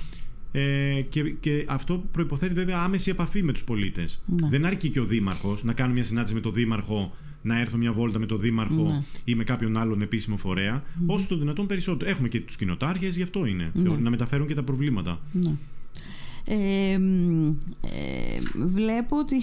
[0.52, 4.22] Ε, και, και αυτό προποθέτει βέβαια άμεση επαφή με τους πολίτες.
[4.26, 4.48] Ναι.
[4.48, 7.92] Δεν αρκεί και ο Δήμαρχος να κάνει μια συνάντηση με τον Δήμαρχο να έρθω μια
[7.92, 9.02] βόλτα με τον Δήμαρχο Ναι.
[9.24, 12.10] ή με κάποιον άλλον επίσημο φορέα, όσο το δυνατόν περισσότερο.
[12.10, 13.70] Έχουμε και τους κοινοτάρχες, γι' αυτό είναι.
[13.74, 13.96] Ναι.
[13.96, 15.20] Να μεταφέρουν και τα προβλήματα.
[15.32, 15.56] Ναι.
[16.46, 17.48] Ε, μ,
[17.82, 19.36] ε, βλέπω ότι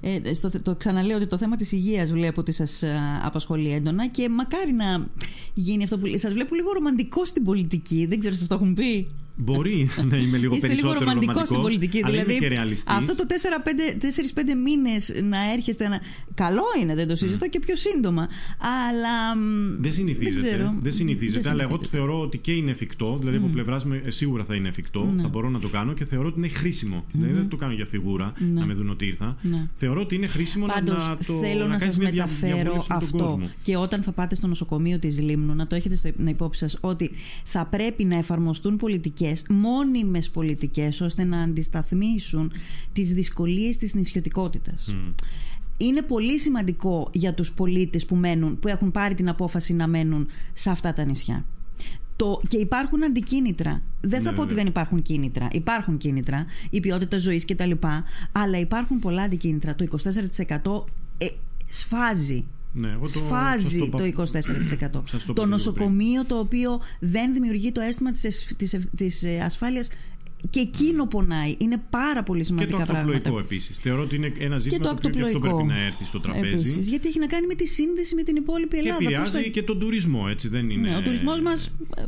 [0.00, 4.08] ε, στο, το ξαναλέω ότι το θέμα της υγείας βλέπω ότι σας ε, απασχολεί έντονα
[4.08, 5.06] και μακάρι να
[5.54, 9.06] γίνει αυτό που σας βλέπω λίγο ρομαντικό στην πολιτική δεν ξέρω σας το έχουν πει;
[9.36, 11.98] Μπορεί να είμαι λίγο Είστε λίγο περισσότερο ρομαντικός ρομαντικός, στην πολιτική.
[12.04, 12.94] αλλά δηλαδή, είμαι και ρεαλιστής.
[12.96, 13.24] αυτό το
[14.34, 15.88] 4-5 μήνες να έρχεστε.
[15.88, 16.00] Να...
[16.34, 18.28] Καλό είναι, δεν το συζητώ και πιο σύντομα.
[18.88, 19.36] Αλλά.
[19.36, 20.40] μ, Δεν συνηθίζεται.
[20.40, 20.74] Δεν, ξέρω.
[20.78, 22.06] Δεν συνηθίζεται, Δεν αλλά εγώ το συνηθίζεται.
[22.06, 23.16] θεωρώ ότι και είναι εφικτό.
[23.18, 25.12] Δηλαδή, από πλευράς μου ε, σίγουρα θα είναι εφικτό.
[25.16, 25.22] Ναι.
[25.22, 27.04] Θα μπορώ να το κάνω και θεωρώ ότι είναι χρήσιμο.
[27.12, 28.60] Δηλαδή, δεν το κάνω για φιγούρα, Ναι.
[28.60, 29.36] να με δουν ότι ήρθα.
[29.42, 29.66] Ναι.
[29.76, 32.54] Θεωρώ ότι είναι χρήσιμο να, Πάντως να το θέλω να, κάνεις σας μια δια- μεταφέρω
[32.54, 33.50] διαβούλευση με τον αυτό κόσμο.
[33.62, 36.78] και όταν θα πάτε στο νοσοκομείο της Λίμνου να το έχετε στο να υπόψη σας
[36.80, 37.10] ότι
[37.44, 38.76] θα πρέπει να εφαρμοστούν
[39.24, 42.52] πολιτικές, μόνιμες πολιτικές ώστε να αντισταθμίσουν
[42.92, 44.86] τις δυσκολίες της νησιωτικότητας.
[44.86, 45.12] Μμ.
[45.76, 50.26] Είναι πολύ σημαντικό για τους πολίτες που, μένουν, που έχουν πάρει την απόφαση να μένουν
[50.52, 51.44] σε αυτά τα νησιά.
[52.16, 53.82] Το, και υπάρχουν αντικίνητρα.
[54.00, 54.56] Δεν θα Ναι, πω ότι βέβαια.
[54.56, 55.48] δεν υπάρχουν κίνητρα.
[55.52, 57.70] Υπάρχουν κίνητρα, η ποιότητα ζωής κτλ.
[58.32, 59.74] Αλλά υπάρχουν πολλά αντικίνητρα.
[59.74, 60.84] Το 24%
[61.18, 61.26] ε,
[61.68, 62.44] σφάζει.
[62.76, 64.26] Ναι, εγώ το- σας Σφάζει το το, είπα- 24%.
[64.28, 68.72] Σας το το είπα λίγο νοσοκομείο το οποίο δεν δημιουργεί το αίσθημα της, εσ- της,
[68.74, 69.88] ευ- της ε, ασφάλειας
[70.50, 71.56] και εκείνο πονάει.
[71.58, 73.44] Είναι πάρα πολύ Και το σημαντικά ακτοπλοϊκό πράγματα.
[73.54, 73.78] επίσης.
[73.78, 75.56] Θεωρώ ότι είναι ένα Και ζήτημα το το οποίο και αυτό ακτοπλοϊκό.
[75.56, 76.46] πρέπει να έρθει στο τραπέζι.
[76.54, 78.96] Επίσης, γιατί έχει να κάνει με τη σύνδεση με την υπόλοιπη Και Ελλάδα.
[78.98, 80.90] Πώς επηρεάζει θα- και τον τουρισμό, έτσι δεν είναι.
[80.90, 82.02] Ναι, ο τουρισμός μας ε,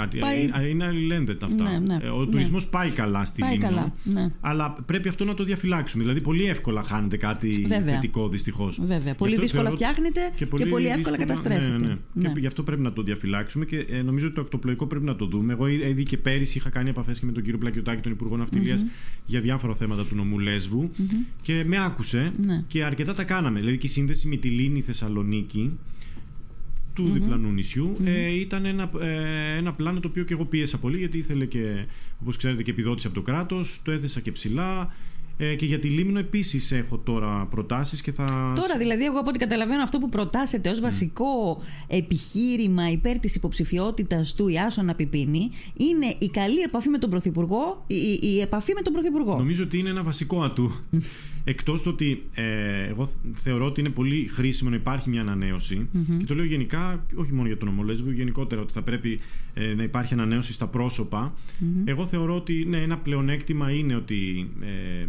[0.00, 1.70] Κάτι, πάει- είναι- Είναι αλληλένδετα αυτά.
[1.70, 2.26] Ναι, ναι, Ε, ο ναι.
[2.26, 3.66] τουρισμός πάει καλά στη πάει Λίμνο.
[3.68, 3.94] καλά.
[4.04, 4.32] Ναι.
[4.40, 6.02] Αλλά πρέπει αυτό να το διαφυλάξουμε.
[6.02, 7.94] Δηλαδή, πολύ εύκολα χάνεται κάτι Βέβαια.
[7.94, 8.80] θετικό δυστυχώς.
[8.86, 9.14] Βέβαια.
[9.14, 11.66] Πολύ δύσκολα φτιάχνεται και πολύ εύκολα δύσκολα- καταστρέφεται.
[11.66, 12.28] Ναι, ναι, ναι.
[12.28, 12.32] Ναι.
[12.32, 15.16] Και γι' αυτό πρέπει να το διαφυλάξουμε και ε, νομίζω ότι το ακτοπλοϊκό πρέπει να
[15.16, 15.52] το δούμε.
[15.52, 18.36] Εγώ ή- ήδη και πέρυσι είχα κάνει επαφές και με τον κύριο Πλακιωτάκη, τον Υπουργό
[18.36, 18.84] Ναυτιλίας,
[19.26, 20.90] για διάφορα θέματα του νομού Λέσβου
[21.42, 22.64] και με άκουσε Ναι.
[22.68, 23.58] και αρκετά τα κάναμε.
[23.60, 25.78] Δηλαδή και η σύνδεση με τη Λίνη Θεσσαλονίκη
[27.02, 27.96] του διπλανού νησιού.
[28.04, 31.84] Ε, ήταν ένα, ε, ένα πλάνο το οποίο και εγώ πίεσα πολύ γιατί ήθελε και
[32.22, 33.80] όπως ξέρετε και επιδότηση από το κράτος.
[33.84, 34.92] Το έθεσα και ψηλά.
[35.40, 38.52] Ε, και για τη Λίμνο επίσης έχω τώρα προτάσεις και θα...
[38.54, 44.34] Τώρα δηλαδή εγώ από ό,τι καταλαβαίνω αυτό που προτάσετε ως βασικό επιχείρημα υπέρ της υποψηφιότητας
[44.34, 48.92] του Ιάσονα Πιπίνη είναι η καλή επαφή με τον Πρωθυπουργό, η, η επαφή με τον
[48.92, 49.36] Πρωθυπουργό.
[49.36, 50.72] Νομίζω ότι είναι ένα βασικό ατού.
[51.44, 56.24] Εκτός το ότι ε, εγώ θεωρώ ότι είναι πολύ χρήσιμο να υπάρχει μια ανανεωση και
[56.24, 59.20] το λέω γενικά, όχι μόνο για τον ομολέσβο, γενικότερα ότι θα πρέπει
[59.54, 61.34] ε, να υπάρχει ανανέωση στα προσωπα
[61.84, 65.06] Εγώ θεωρώ ότι ναι, ένα πλεονέκτημα είναι ότι ε,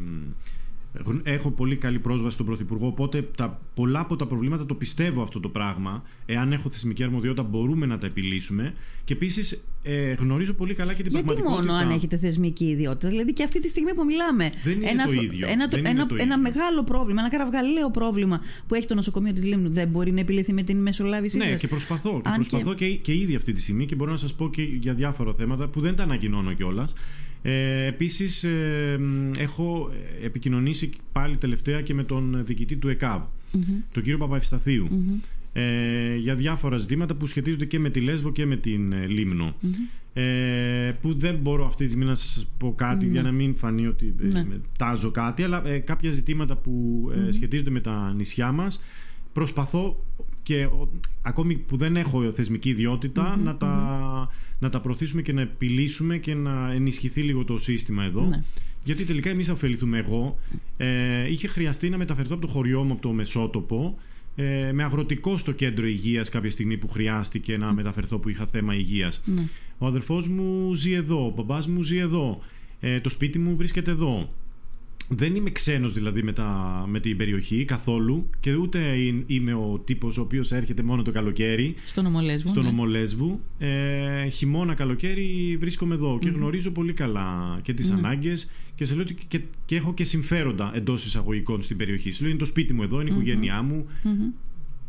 [1.05, 2.87] γν- έχω πολύ καλή πρόσβαση στον Πρωθυπουργό.
[2.87, 6.03] Οπότε τα, πολλά από τα προβλήματα το πιστεύω αυτό το πράγμα.
[6.25, 8.73] Εάν έχω θεσμική αρμοδιότητα, μπορούμε να τα επιλύσουμε.
[9.03, 11.71] Και επίσης ε, γνωρίζω πολύ καλά και την Γιατί πραγματικότητα.
[11.73, 14.51] μόνο αν έχετε θεσμική ιδιότητα; Δηλαδή και αυτή τη στιγμή που μιλάμε.
[14.63, 15.47] Δεν είναι ένα, το φ- ίδιο.
[15.47, 16.37] Ένα, Δεν είναι ένα, το ένα ίδιο.
[16.39, 20.53] μεγάλο πρόβλημα, ένα καραυγαλαίο πρόβλημα που έχει το νοσοκομείο της Λίμνου δεν μπορεί να επιλυθεί
[20.53, 21.59] με την μεσολάβησή Ναι, σας.
[21.61, 22.21] και προσπαθώ.
[22.23, 22.87] Και Αν προσπαθώ και...
[22.95, 25.79] Και, ήδη αυτή τη στιγμή και μπορώ να σας πω και για διάφορα θέματα που
[25.81, 26.93] δεν τα ανακοινώνω κιόλας.
[27.41, 29.91] Ε, Επίσης, ε, μ, έχω
[30.23, 33.21] επικοινωνήσει πάλι τελευταία και με τον διοικητή του ΕΚΑΒ,
[33.91, 34.87] τον κύριο Παπαευσταθίου,
[35.53, 39.55] ε, για διάφορα ζητήματα που σχετίζονται και με τη Λέσβο και με την ε, Λίμνο.
[40.13, 43.87] Ε, που δεν μπορώ αυτή τη στιγμή να σας πω κάτι για να μην φανεί
[43.87, 44.43] ότι ε, Ναι.
[44.49, 48.83] με- τάζω κάτι, αλλά ε, κάποια ζητήματα που ε, σχετίζονται με τα νησιά μας.
[49.33, 50.05] Προσπαθώ
[50.49, 50.89] και ο-
[51.21, 56.33] ακόμη που δεν έχω θεσμική ιδιότητα, να, τα, να τα προωθήσουμε και να επιλύσουμε και
[56.33, 58.21] να ενισχυθεί λίγο το σύστημα εδώ.
[58.21, 58.43] Ναι.
[58.83, 60.39] Γιατί τελικά εμείς θα ωφεληθούμε εγώ.
[60.77, 63.97] Ε, είχε χρειαστεί να μεταφερθώ από το χωριό μου, από το Μεσότοπο,
[64.35, 68.75] ε, με αγροτικό στο κέντρο υγείας κάποια στιγμή που χρειάστηκε να μεταφερθώ που είχα θέμα
[68.75, 69.21] υγείας.
[69.25, 69.43] Ναι.
[69.77, 72.39] Ο αδερφός μου ζει εδώ, ο μπαμπάς μου ζει εδώ,
[72.79, 74.29] ε, το σπίτι μου βρίσκεται εδώ.
[75.11, 78.79] Δεν είμαι ξένος δηλαδή με, τα, με την περιοχή καθόλου και ούτε
[79.27, 82.69] είμαι ο τύπος ο οποίος έρχεται μόνο το καλοκαίρι στον Ομολέσβου, στον ναι.
[82.69, 83.39] Ομολέσβου.
[83.57, 87.95] Ε, χειμώνα καλοκαίρι βρίσκομαι εδώ και γνωρίζω πολύ καλά και τις mm.
[87.95, 92.11] ανάγκες και σε λέω ότι και, και, έχω και συμφέροντα εντός εισαγωγικών στην περιοχή.
[92.11, 93.85] Σε λέω είναι το σπίτι μου εδώ, είναι η οικογένειά μου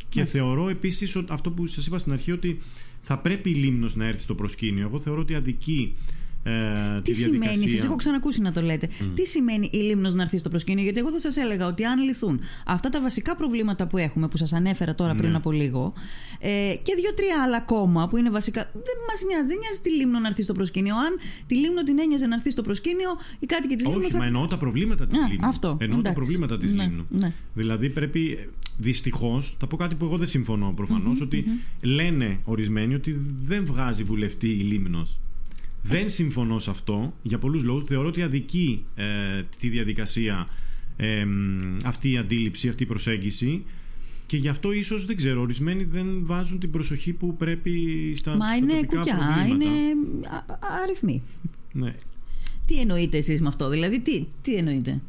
[0.08, 2.58] και θεωρώ επίσης αυτό που σας είπα στην αρχή ότι
[3.02, 4.86] θα πρέπει η Λίμνος να έρθει στο προσκήνιο.
[4.86, 5.94] Εγώ θεωρώ ότι αδικεί
[6.42, 10.38] ε, τι σημαίνει, εσεί έχω ξανακούσει να το λέτε, τι σημαίνει η Λίμνος να έρθει
[10.38, 13.98] στο προσκήνιο, Γιατί εγώ θα σας έλεγα ότι αν λυθούν αυτά τα βασικά προβλήματα που
[13.98, 15.36] έχουμε, που σας ανέφερα τώρα πριν ναι.
[15.36, 15.92] από λίγο,
[16.38, 16.48] ε,
[16.82, 18.70] και δύο-τρία άλλα ακόμα που είναι βασικά.
[18.72, 20.94] Δεν μας νοιάζει, δεν νοιάζει τη Λίμνο να έρθει στο προσκήνιο.
[20.94, 24.00] Αν τη Λίμνο την ένοιαζε να έρθει στο προσκήνιο, οι κάτοικοι της Λίμνου.
[24.00, 24.18] Όχι, θα...
[24.18, 25.46] μα εννοώ τα προβλήματα της Λίμνου.
[25.46, 25.76] Αυτό.
[25.80, 27.06] Εννοώ τα προβλήματα της ναι, Λίμνου.
[27.08, 27.32] Ναι.
[27.54, 28.48] Δηλαδή πρέπει.
[28.82, 30.74] Δυστυχώς, θα πω κάτι που εγώ δεν συμφωνώ
[31.22, 31.44] ότι
[31.80, 35.18] λένε ορισμένοι ότι δεν βγάζει βουλευτή η Λίμνος.
[35.82, 37.84] Δεν συμφωνώ σε αυτό για πολλούς λόγους.
[37.84, 39.04] Θεωρώ ότι αδικεί ε,
[39.58, 40.48] τη διαδικασία
[40.96, 41.26] ε,
[41.84, 43.64] αυτή η αντίληψη, αυτή η προσέγγιση
[44.26, 47.72] και γι' αυτό ίσως δεν ξέρω, ορισμένοι δεν βάζουν την προσοχή που πρέπει
[48.16, 49.64] στα, Μα στα είναι τοπικά κουκιά, προβλήματα.
[49.64, 49.94] είναι
[50.82, 51.22] αριθμοί.
[51.72, 51.94] Ναι.
[52.66, 55.00] Τι εννοείτε εσείς με αυτό, δηλαδή τι, τι εννοείτε;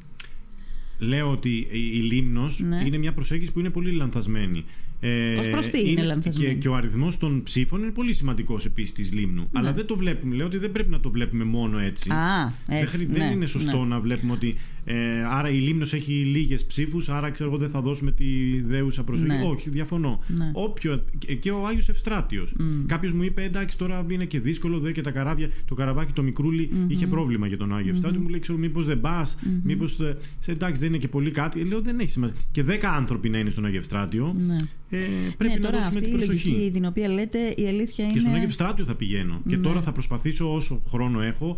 [0.98, 2.84] Λέω ότι η Λίμνος Ναι.
[2.86, 4.66] είναι μια προσέγγιση που είναι πολύ λανθασμένη.
[5.04, 8.66] Ε, Ως προς τι είναι λανθασμένη; και, και ο αριθμός των ψήφων είναι πολύ σημαντικός
[8.66, 9.48] επίσης της Λίμνου.
[9.52, 10.36] Αλλά δεν το βλέπουμε.
[10.36, 12.10] Λέω ότι δεν πρέπει να το βλέπουμε μόνο έτσι.
[12.10, 12.16] Ναι.
[12.16, 13.86] Α, Δεν έτσι, χρει- ναι, δεν είναι σωστό ναι.
[13.88, 14.96] να βλέπουμε ότι ε,
[15.30, 18.26] άρα η Λίμνος έχει λίγες ψήφους, άρα ξέρω εγώ δεν θα δώσουμε τη
[18.62, 19.28] δέουσα προσοχή.
[19.28, 19.42] Ναι.
[19.46, 20.20] Όχι, διαφωνώ.
[20.38, 20.50] Ναι.
[20.54, 22.54] Όποιο, και- και ο Άγιος Ευστράτιος.
[22.86, 26.24] Κάποιος μου είπε εντάξει τώρα είναι και δύσκολο, δε και τα καράβια, το καραβάκι το
[26.24, 28.20] μικρούλι είχε πρόβλημα για τον Άγιο Ευστράτιο.
[28.20, 29.98] Μου λέει ξέρω μήπως δεν πας, μήπως.
[30.46, 31.60] εντάξει δεν είναι και πολύ κάτι.
[31.60, 32.36] Ε, Λέω δεν έχει σημασία.
[32.52, 34.36] Και δέκα άνθρωποι να είναι στον Άγιο Ευστράτιο.
[34.48, 34.56] Ναι.
[34.90, 34.98] Ε,
[35.38, 36.48] πρέπει ναι, να τώρα δώσουμε αυτή την η προσοχή.
[36.50, 38.14] λογική την οποία λέτε, η αλήθεια είναι.
[38.14, 39.42] Και στον Άγιο Ευστράτιο θα πηγαίνω.
[39.48, 39.62] Και Ναι.
[39.62, 41.58] τώρα θα προσπαθήσω όσο χρόνο έχω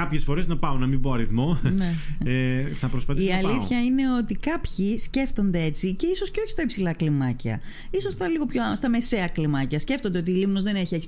[0.00, 1.60] κάποιες φορές να πάω, να μην πω αριθμό.
[1.76, 1.94] Ναι.
[2.32, 3.50] Ε, θα προσπαθήσω Η να πάω.
[3.52, 7.60] αλήθεια είναι ότι κάποιοι σκέφτονται έτσι και ίσως και όχι στα υψηλά κλιμάκια.
[7.90, 9.78] ίσως στα λίγο πιο στα μεσαία κλιμάκια.
[9.78, 11.06] Σκέφτονται ότι η Λίμνος δεν έχει, έχει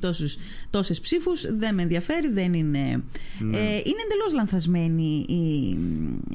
[0.70, 2.78] τόσες ψήφους, δεν με ενδιαφέρει, δεν είναι.
[2.78, 3.56] Ναι.
[3.56, 5.78] Ε, είναι εντελώς λανθασμένη η,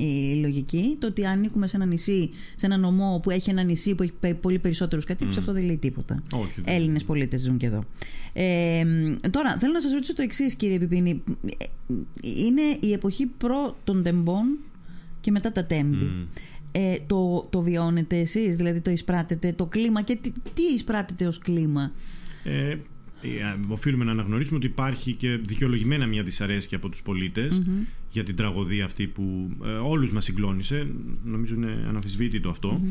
[0.05, 0.95] η λογική.
[0.99, 4.13] Το ότι ανήκουμε σε ένα νησί, σε ένα νομό που έχει ένα νησί που έχει
[4.19, 6.23] πε- πολύ περισσότερους κατοίκους, αυτό δεν λέει τίποτα.
[6.31, 6.75] Όχι, δεν.
[6.75, 7.83] Έλληνες πολίτες ζουν και εδώ.
[8.35, 8.83] Ε,
[9.31, 11.23] τώρα, θέλω να σας ρωτήσω το εξής, κύριε Πιπίνη.
[12.43, 14.57] Ε, Είναι η εποχή προ των τεμπών
[15.19, 16.27] και μετά τα τέμπη.
[16.71, 21.37] Ε, το, το βιώνετε εσείς, δηλαδή το εισπράτετε το κλίμα και τι, τι εισπράτετε ως
[21.37, 21.91] κλίμα;
[22.43, 22.77] Ε, ε,
[23.67, 27.61] οφείλουμε να αναγνωρίσουμε ότι υπάρχει και δικαιολογημένα μια δυσαρέσκεια από τους πολιτες
[28.09, 30.87] για την τραγωδία αυτή που ε, όλους μας συγκλώνησε.
[31.23, 32.81] Νομίζω είναι αναμφισβήτητο αυτό.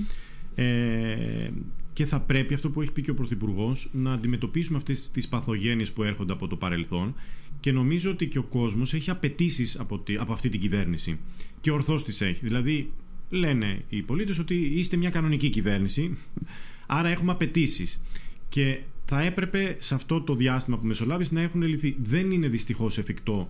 [0.54, 1.50] Ε,
[1.92, 5.92] και θα πρέπει αυτό που έχει πει και ο Πρωθυπουργός να αντιμετωπίσουμε αυτές τις παθογένειες
[5.92, 7.14] που έρχονται από το παρελθόν
[7.62, 11.18] και νομίζω ότι και ο κόσμος έχει απαιτήσεις από, τη- από αυτή την κυβέρνηση
[11.60, 12.38] και ορθώς τις έχει.
[12.42, 12.90] Δηλαδή
[13.30, 16.16] λένε οι πολίτες ότι είστε μια κανονική κυβέρνηση
[16.86, 18.02] άρα έχουμε απαιτήσεις.
[18.48, 21.96] και θα έπρεπε σε αυτό το διάστημα που μεσολάβησε να έχουν λυθεί.
[22.02, 23.48] Δεν είναι δυστυχώς εφικτό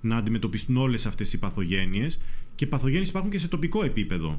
[0.00, 2.20] να αντιμετωπιστούν όλες αυτές οι παθογένειες
[2.54, 4.38] και παθογένειες υπάρχουν και σε τοπικό επίπεδο.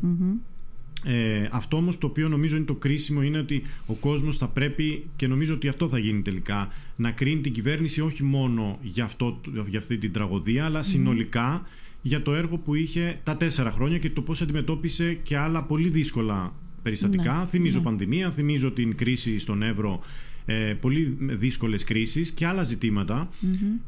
[1.04, 5.06] Ε, αυτό όμως το οποίο νομίζω είναι το κρίσιμο είναι ότι ο κόσμος θα πρέπει
[5.16, 9.42] και νομίζω ότι αυτό θα γίνει τελικά να κρίνει την κυβέρνηση όχι μόνο για, αυτό,
[9.68, 11.68] για αυτή την τραγωδία αλλά συνολικά
[12.02, 15.90] για το έργο που είχε τα τέσσερα χρόνια και το πώς αντιμετώπισε και άλλα πολύ
[15.90, 16.54] δύσκολα
[16.84, 17.34] περιστατικά.
[17.34, 17.84] Ναι, θυμίζω ναι.
[17.84, 20.35] πανδημία, θυμίζω την κρίση στον Εύρο ε,
[20.82, 23.30] πολύ δύσκολες κρίσεις και άλλα ζητήματα,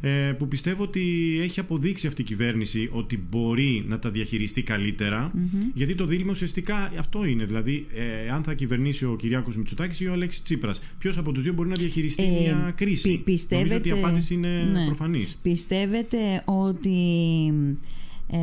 [0.01, 1.01] ε, που πιστεύω ότι
[1.41, 5.31] έχει αποδείξει αυτή η κυβέρνηση ότι μπορεί να τα διαχειριστεί καλύτερα
[5.73, 7.43] γιατί το δίλημα ουσιαστικά αυτό είναι.
[7.45, 7.85] Δηλαδή
[8.25, 11.53] ε, αν θα κυβερνήσει ο Κυριάκος Μητσοτάκης ή ο Αλέξης Τσίπρας ποιος από τους δύο
[11.53, 14.85] μπορεί να διαχειριστεί Ε, μια κρίση; πι- πιστεύετε- νομίζω ότι η απάντηση είναι Ναι.
[14.85, 15.37] προφανής.
[15.41, 16.95] Πιστεύετε ότι
[18.31, 18.37] ε,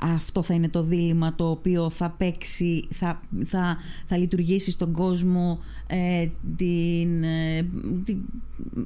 [0.00, 5.58] αυτό θα είναι το δίλημα το οποίο θα παίξει, θα, θα, θα λειτουργήσει στον κόσμο
[5.86, 7.66] ε, την, ε,
[8.04, 8.18] την,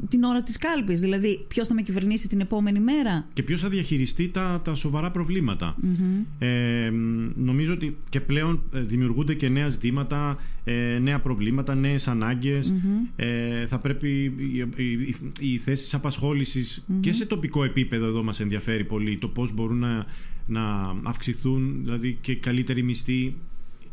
[0.08, 1.00] την ώρα της κάλπης.
[1.00, 5.10] Δηλαδή, ποιος θα με κυβερνήσει την επόμενη μέρα; και ποιος θα διαχειριστεί τα, τα σοβαρά
[5.10, 5.76] προβλήματα;
[6.38, 12.08] Ε, μ, νομίζω ότι και πλέον ε, δημιουργούνται και νέα ζητήματα, ε, νέα προβλήματα, νέες
[12.08, 12.74] ανάγκες.
[13.16, 18.84] Ε, θα πρέπει οι, οι, οι θέσεις απασχόλησης και σε τοπικό επίπεδο εδώ μας ενδιαφέρει
[18.84, 20.06] πολύ το πώς μπορούν να,
[20.46, 23.34] να αυξηθούν δηλαδή και καλύτεροι μισθοί.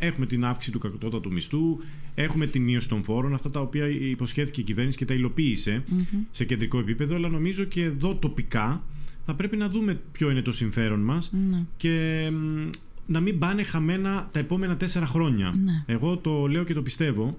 [0.02, 1.78] Έχουμε την αύξηση του κατώτατου μισθού,
[2.16, 5.84] έχουμε τη μείωση των φόρων, αυτά τα οποία υποσχέθηκε η κυβέρνηση και τα υλοποίησε
[6.32, 8.84] σε κεντρικό επίπεδο, αλλά νομίζω και εδώ τοπικά
[9.26, 11.66] θα πρέπει να δούμε ποιο είναι το συμφέρον μας Ναι.
[11.78, 12.70] και μ,
[13.10, 15.54] να μην πάνε χαμένα τα επόμενα τέσσερα χρόνια.
[15.64, 15.84] Ναι.
[15.86, 17.38] Εγώ το λέω και το πιστευω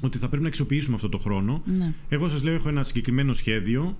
[0.00, 1.62] ότι θα πρέπει να αξιοποιήσουμε αυτό το χρόνο.
[1.64, 1.92] Ναι.
[2.08, 3.96] Εγώ σας λέω έχω ένα συγκεκριμένο σχέδιο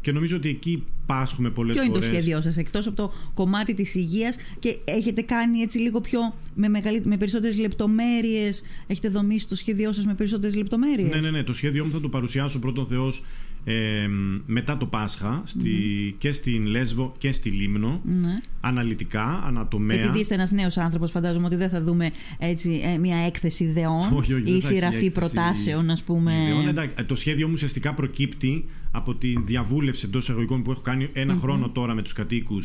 [0.00, 1.88] και νομίζω ότι εκεί πάσχουμε πολλές φορέ.
[1.88, 5.78] Ποιο είναι το σχέδιό σας, εκτός από το κομμάτι της υγείας και έχετε κάνει έτσι
[5.78, 6.18] λίγο πιο.
[6.54, 6.68] με,
[7.02, 11.42] με περισσότερες λεπτομέρειες, έχετε δομήσει το σχέδιό σας με περισσότερες λεπτομέρειες; Ναι, ναι, ναι.
[11.42, 13.24] Το σχέδιό μου θα το παρουσιάσω πρώτον Θεός
[13.68, 14.08] ε,
[14.46, 15.70] μετά το Πάσχα στη,
[16.18, 18.00] και στην Λέσβο και στη Λίμνο.
[18.04, 18.34] Ναι.
[18.60, 19.96] Αναλυτικά, ανατομέα.
[19.96, 24.24] Επειδή είστε ένας νέος άνθρωπος, φαντάζομαι ότι δεν θα δούμε έτσι, ε, μια έκθεση ιδεών
[24.56, 26.32] ή σειραφή προτάσεων, ας πούμε.
[26.68, 31.68] Ιδεών, το σχέδιό μου ουσιαστικά προκύπτει από τη διαβούλευση εντός εισαγωγικών που έχω κάνει χρόνο
[31.68, 32.56] τώρα με τους κατοικου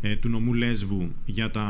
[0.00, 1.68] ε, του νομού Λέσβου για τα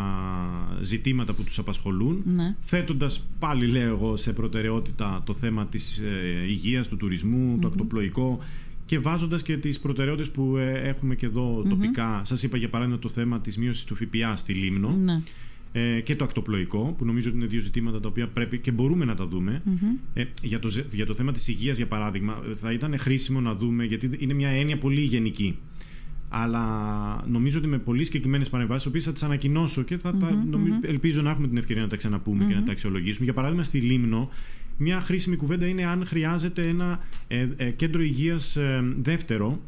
[0.81, 2.23] ζητήματα που τους απασχολούν.
[2.25, 2.55] Ναι.
[2.65, 8.39] Θέτοντας πάλι, λέω εγώ, σε προτεραιότητα το θέμα της ε, υγείας, του τουρισμου το ακτοπλοϊκό
[8.87, 12.22] και βάζοντας και τις προτεραιότητες που ε, έχουμε και εδώ τοπικά.
[12.25, 14.99] Σας είπα για παράδειγμα το θέμα της μείωσης του ΦΠΑ στη Λίμνο.
[15.05, 15.22] Ναι.
[15.72, 19.05] Ε, και το ακτοπλοϊκό, που νομίζω ότι είναι δύο ζητήματα τα οποία πρέπει και μπορούμε
[19.05, 19.62] να τα δούμε.
[20.14, 23.85] Ε, για, το, για το θέμα της υγείας, για παράδειγμα, θα ήταν χρήσιμο να δούμε,
[23.85, 25.59] γιατί είναι μια έννοια πολύ γενική.
[26.29, 30.46] Αλλά νομίζω ότι με πολύ συγκεκριμένες παρεμβάσεις, οποίες θα τις ανακοινώσω και θα τα,
[30.81, 33.25] ελπίζω να έχουμε την ευκαιρία να τα ξαναπούμε και να τα αξιολογήσουμε.
[33.25, 34.31] Για παράδειγμα, στη Λίμνο,
[34.77, 39.61] μια χρήσιμη κουβέντα είναι αν χρειάζεται ένα ε, ε, κέντρο υγείας ε, δευτερο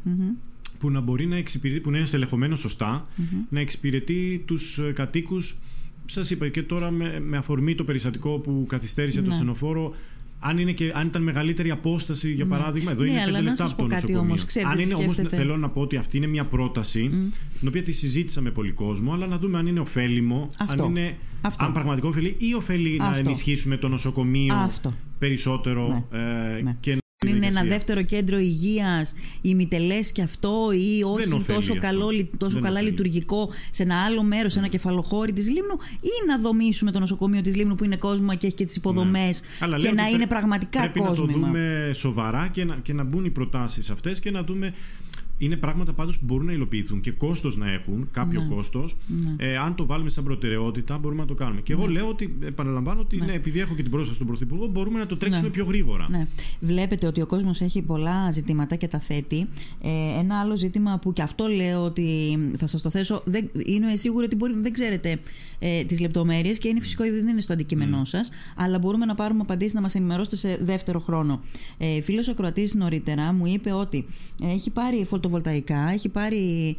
[0.79, 2.57] που να μπορεί να εξυπηρετεί, που να είναι στελεχωμένο
[3.49, 5.57] να εξυπηρετεί τους κατοίκους.
[6.05, 9.27] Σας είπα και τώρα με, με αφορμή το περιστατικό που καθυστέρησε ναι.
[9.27, 9.95] το στενοφόρο
[10.39, 12.49] αν, είναι και, αν ήταν μεγαλύτερη απόσταση, για ναι.
[12.49, 14.19] παράδειγμα, εδώ ναι, είναι 5 λεπτά από το νοσοκομείο.
[14.19, 17.33] Όμως, ξέρετε, αν είναι όμως, θέλω να πω ότι αυτή είναι μια πρόταση, mm.
[17.59, 20.83] την οποία τη συζήτησα με πολύ κόσμο, αλλά να δούμε αν είναι ωφέλιμο, Αυτό.
[20.83, 21.65] αν, είναι, Αυτό.
[21.65, 24.93] αν πραγματικό ωφελεί ή ωφελεί να ενισχύσουμε το νοσοκομείο Αυτό.
[25.19, 26.19] περισσότερο ναι.
[26.57, 26.75] Ε, ναι.
[26.79, 32.81] και είναι ένα δεύτερο κέντρο υγείας, ημιτελέ και αυτό, ή όχι τόσο, καλό, τόσο καλά
[32.81, 37.41] λειτουργικό σε ένα άλλο μέρος, σε ένα κεφαλοχώρι της Λίμνου, ή να δομήσουμε το νοσοκομείο
[37.41, 39.77] της Λίμνου που είναι κόσμο και έχει και τις υποδομές ναι.
[39.77, 41.25] και να είναι πραγματικά πρέπει κόσμο.
[41.25, 44.43] Πρέπει να το δούμε σοβαρά και να, και να μπουν οι προτάσεις αυτές και να
[44.43, 44.73] δούμε
[45.39, 48.55] είναι πράγματα πάντως που μπορούν να υλοποιηθούν και κόστος να έχουν, κάποιο ναι.
[48.55, 48.97] κόστος.
[49.07, 49.35] Ναι.
[49.37, 51.61] Ε, αν το βάλουμε σαν προτεραιότητα, μπορούμε να το κάνουμε.
[51.61, 51.91] Και εγώ ναι.
[51.91, 53.25] λέω ότι, επαναλαμβάνω ότι ναι.
[53.25, 53.33] ναι.
[53.33, 55.53] επειδή έχω και την πρόσβαση στον Πρωθυπουργό, μπορούμε να το τρέξουμε ναι.
[55.53, 56.07] πιο γρήγορα.
[56.09, 56.27] Ναι.
[56.59, 59.47] Βλέπετε ότι ο κόσμος έχει πολλά ζητήματα και τα θέτει.
[59.81, 63.95] Ε, ένα άλλο ζήτημα που και αυτό λέω ότι θα σας το θέσω, δεν, είναι
[63.95, 65.19] σίγουρο ότι μπορεί, δεν ξέρετε
[65.59, 68.07] ε, τις λεπτομέρειες και είναι φυσικό ότι δεν είναι στο αντικείμενό mm.
[68.07, 71.39] σας, αλλά μπορούμε να πάρουμε απαντήσεις να μας ενημερώσετε σε δεύτερο χρόνο.
[71.77, 74.05] Ε, φίλος ο Κροατής νωρίτερα μου είπε ότι
[74.43, 74.97] έχει πάρει
[75.29, 76.75] φωτοβολταϊκά, έχει πάρει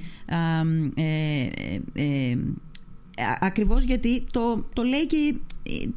[0.94, 1.48] ε, ε,
[1.92, 2.36] ε,
[3.40, 5.34] ακριβώς γιατί το, το λέει και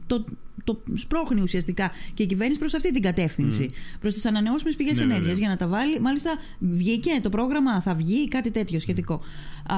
[0.08, 0.26] το,
[0.64, 3.68] το σπρώχνει ουσιαστικά και η κυβέρνηση προς αυτή την κατεύθυνση.
[3.70, 3.98] Mm.
[4.00, 6.00] Προς τις ανανεώσιμες πηγές ναι, ενέργειας για να τα βάλει.
[6.00, 9.22] Μάλιστα, βγήκε το πρόγραμμα, θα βγει κάτι τέτοιο σχετικό.
[9.66, 9.78] Α,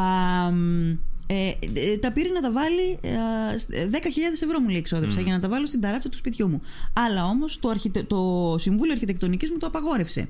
[1.27, 2.99] ε, ε, τα πήρε να τα βάλει.
[3.01, 3.97] Ε, 10.000
[4.43, 6.61] ευρώ μου λέει εξόδεψα για να τα βάλω στην ταράτσα του σπιτιού μου.
[6.93, 7.75] Αλλά όμως το,
[8.07, 10.27] το Συμβούλιο Αρχιτεκτονικής μου το απαγόρευσε.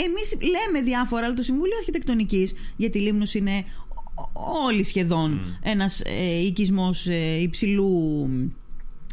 [0.00, 3.64] Εμείς λέμε διάφορα, αλλά το Συμβούλιο Αρχιτεκτονικής, γιατί η Λίμνος είναι
[4.66, 5.58] όλοι σχεδόν mm.
[5.62, 8.28] ένας ε, οικισμός ε, υψηλού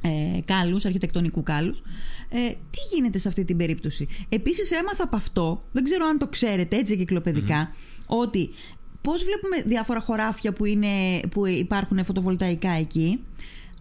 [0.02, 1.82] ε, κάλους, αρχιτεκτονικού κάλους.
[2.30, 6.28] Ε, τι γίνεται σε αυτή την περίπτωση; Επίσης έμαθα από αυτό, δεν ξέρω αν το
[6.28, 7.70] ξέρετε έτσι κυκλοπαιδικά,
[8.08, 8.50] ότι
[9.02, 13.20] πώς βλέπουμε διάφορα χωράφια που, είναι, που υπάρχουν φωτοβολταϊκά εκεί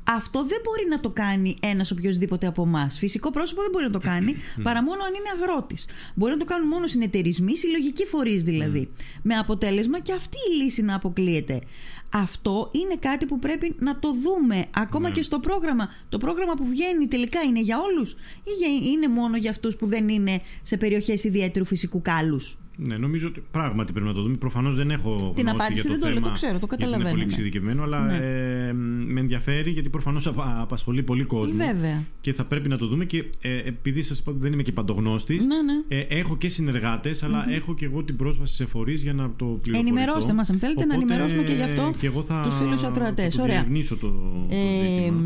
[0.04, 2.98] αυτό δεν μπορεί να το κάνει ένας οποιοδήποτε από εμάς.
[2.98, 5.86] Φυσικό πρόσωπο δεν μπορεί να το κάνει παρά μόνο αν είναι αγρότης.
[6.14, 8.90] Μπορεί να το κάνουν μόνο συνεταιρισμοί, συλλογικοί φορείς δηλαδή.
[9.22, 11.60] Με αποτέλεσμα και αυτή η λύση να αποκλείεται.
[12.12, 15.14] Αυτό είναι κάτι που πρέπει να το δούμε ακόμα ναι.
[15.14, 15.88] και στο πρόγραμμα.
[16.08, 18.12] Το πρόγραμμα που βγαίνει τελικά είναι για όλους
[18.44, 23.28] ή είναι μόνο για αυτούς που δεν είναι σε περιοχές ιδιαίτερου φυσικού κάλους; Ναι, νομίζω
[23.28, 24.36] ότι πράγματι πρέπει να το δούμε.
[24.36, 27.00] Προφανώς δεν έχω Την απάντηση δεν το, θέμα, το ξέρω, το καταλαβαίνω.
[27.02, 28.16] Είναι πολύ εξειδικευμένο, αλλά ναι.
[28.16, 28.72] ε,
[29.06, 30.26] με ενδιαφέρει γιατί προφανώς
[30.60, 31.56] απασχολεί πολύ κόσμο.
[31.56, 32.04] Βέβαια.
[32.20, 33.04] Και θα πρέπει να το δούμε.
[33.04, 35.82] Και ε, επειδή σας είπα δεν είμαι και παντογνώστης, ναι, ναι.
[35.88, 39.44] ε, έχω και συνεργάτες, αλλά έχω και εγώ την πρόσβαση σε φορείς για να το
[39.44, 39.78] πληροφορήσω.
[39.78, 41.92] Ενημερώστε μας, αν θέλετε, Οπότε, να ενημερώσουμε και γι' αυτό
[42.42, 43.38] τους φίλους ακροατές.
[43.38, 43.66] Ωραία.
[43.88, 44.12] Το, το
[44.48, 45.22] ε, ζήτημα.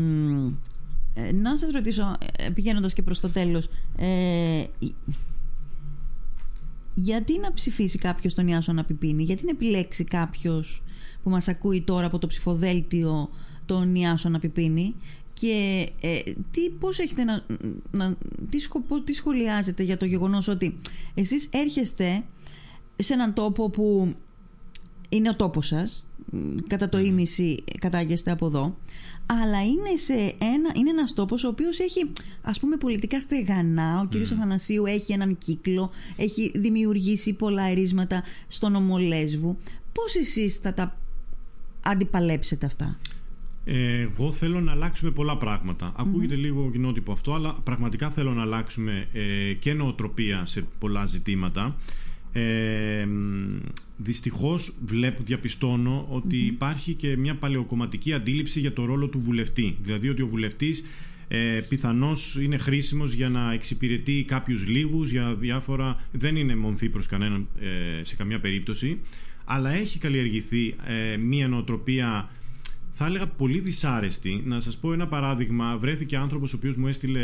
[1.13, 3.69] Ε, να σας ρωτήσω, ε, πηγαίνοντας και προς το τέλος.
[6.99, 10.83] Ε, γιατί να ψηφίσει κάποιος τον Ιάσονα Πιπίνη, γιατί να επιλέξει κάποιος
[11.23, 13.29] που μας ακούει τώρα από το ψηφοδέλτιο
[13.65, 14.95] τον Ιάσονα Πιπίνη
[15.33, 16.19] και ε,
[16.51, 17.45] τι, πώς έχετε να,
[17.91, 18.15] να
[18.49, 20.79] τι, σχο, τι σχολιάζετε για το γεγονός ότι
[21.13, 22.23] εσείς έρχεστε
[22.95, 24.15] σε έναν τόπο που
[25.09, 26.03] είναι ο τόπος σας.
[26.67, 28.77] Κατά το ίμιση κατάγεστε από εδώ.
[29.25, 33.99] Αλλά είναι, σε ένα, είναι ένας τόπος ο οποίος έχει ας πούμε πολιτικά στεγανά.
[33.99, 34.33] Ο κύριος mm.
[34.33, 39.57] Αθανασίου έχει έναν κύκλο έχει δημιουργήσει πολλά ερίσματα στον ομολέσβου.
[39.93, 40.97] Πώς εσείς θα τα
[41.81, 42.97] αντιπαλέψετε αυτά;
[43.65, 45.37] Εγώ θέλω να αλλάξουμε πολλά
[45.95, 51.75] Ακούγεται λίγο κοινότυπο αυτό, αλλά πραγματικά θέλω να αλλάξουμε ε, και νοοτροπία σε πολλά ζητήματα.
[52.33, 53.07] Ε,
[53.97, 59.77] δυστυχώς βλέπω, διαπιστώνω ότι υπάρχει και μια παλαιοκομματική αντίληψη για το ρόλο του βουλευτή.
[59.81, 60.85] Δηλαδή ότι ο βουλευτής
[61.27, 66.03] ε, πιθανώς είναι χρήσιμος για να εξυπηρετεί κάποιους λίγους για διάφορα...
[66.11, 68.99] Δεν είναι μομφή προς κανέναν ε, σε καμία περίπτωση
[69.51, 72.29] αλλά έχει καλλιεργηθεί ε, μια νοοτροπία
[72.93, 74.43] θα έλεγα πολύ δυσάρεστη.
[74.45, 75.77] Να σας πω ένα παράδειγμα.
[75.77, 77.21] Βρέθηκε άνθρωπος ο οποίος μου έστειλε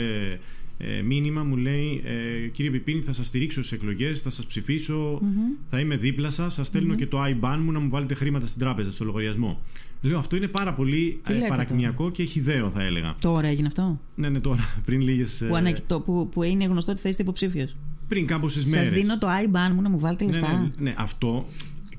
[0.78, 5.22] ε, μήνυμα, μου λέει ε, κύριε Πιπίνη θα σας στηρίξω στις εκλογές, θα σας ψηφισω
[5.70, 8.60] θα είμαι δίπλα σας, σας στελνω και το IBAN μου να μου βάλετε χρήματα στην
[8.60, 9.62] τράπεζα, στο λογαριασμό.
[10.02, 13.16] Λέω αυτό είναι πάρα πολύ ε, παρακμιακό και χιδαίο θα έλεγα.
[13.22, 14.62] Τώρα έγινε αυτό; Ναι, ναι, τώρα.
[14.86, 15.46] Πριν λίγες...
[15.48, 15.74] Που, ανα...
[16.06, 17.76] που, που είναι γνωστό ότι θα είστε υποψήφιος;
[18.08, 18.88] Πριν κάποιες μέρες.
[18.88, 21.46] Σας δίνω το IBAN μου να μου βάλετε λεφτά; Ναι, ναι, ναι, αυτό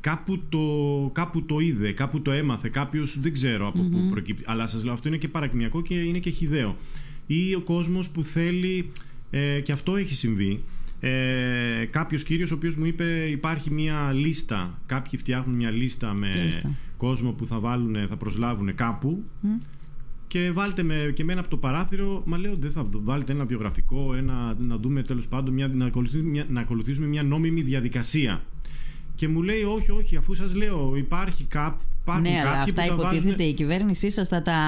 [0.07, 0.61] κάπου το,
[1.13, 4.45] κάπου το είδε, κάπου το έμαθε, κάποιος δεν ξέρω από πού προκύπτει.
[4.47, 6.77] Αλλά σας λέω, αυτό είναι και παρακμιακό και είναι και χιδαίο.
[7.27, 8.93] Ή ο κόσμος που θέλει,
[9.31, 10.63] ε, και αυτό έχει συμβεί,
[11.01, 16.61] ε, κάποιος κύριος ο οποίος μου είπε υπάρχει μια λίστα κάποιοι φτιάχνουν μια λίστα με
[16.97, 19.25] κόσμο που θα, βάλουν, θα προσλάβουν κάπου
[20.27, 24.15] και βάλτε με και εμένα από το παράθυρο μα λέω δεν θα βάλετε ένα βιογραφικό
[24.15, 28.43] ένα, να δούμε τέλος πάντων μια, να, ακολουθήσουμε μια, να ακολουθήσουμε μια νόμιμη διαδικασία
[29.15, 31.83] και μου λέει όχι, όχι, αφού σας λέω υπάρχει κάπου
[32.21, 33.39] ναι, αλλά αυτά υποτίθεται βάζουν...
[33.39, 34.61] η κυβέρνησή σας θα τα,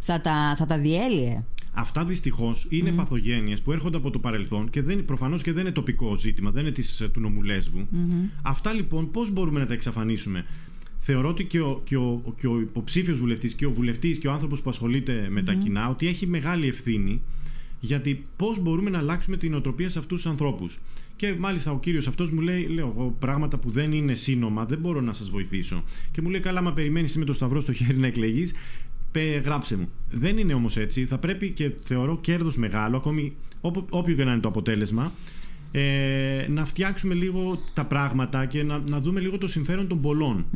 [0.00, 1.44] θα τα, θα τα διέλυε.
[1.78, 2.96] Αυτά δυστυχώς είναι mm.
[2.96, 6.62] παθογένειες που έρχονται από το παρελθόν και δεν, προφανώς και δεν είναι τοπικό ζήτημα, δεν
[6.62, 7.88] είναι της, του νομουλέσβου.
[8.42, 10.44] Αυτά λοιπόν πώς μπορούμε να τα εξαφανίσουμε;
[11.08, 14.32] Θεωρώ ότι και ο, και ο, και ο υποψήφιος βουλευτής και ο βουλευτής και ο
[14.32, 17.22] άνθρωπος που ασχολείται με τα κοινά ότι έχει μεγάλη ευθύνη
[17.80, 20.80] γιατί πώς μπορούμε να αλλάξουμε την οτροπία σε αυτούς τους ανθρώπους.
[21.16, 25.00] Και μάλιστα ο κύριος αυτός μου λέει: Λέω πράγματα που δεν είναι σύνομα, δεν μπορώ
[25.00, 25.84] να σας βοηθήσω.
[26.12, 28.54] Και μου λέει: Καλά, μα περιμένεις με το σταυρό στο χέρι να εκλεγείς,
[29.20, 29.88] γράψε μου.
[30.10, 31.04] Δεν είναι όμως έτσι.
[31.04, 33.36] Θα πρέπει και θεωρώ κέρδος μεγάλο, ακόμη
[33.90, 35.12] όποιο και να είναι το αποτέλεσμα,
[35.72, 40.46] ε, να φτιάξουμε λίγο τα πράγματα και να, να δούμε λίγο το συμφέρον των πολλων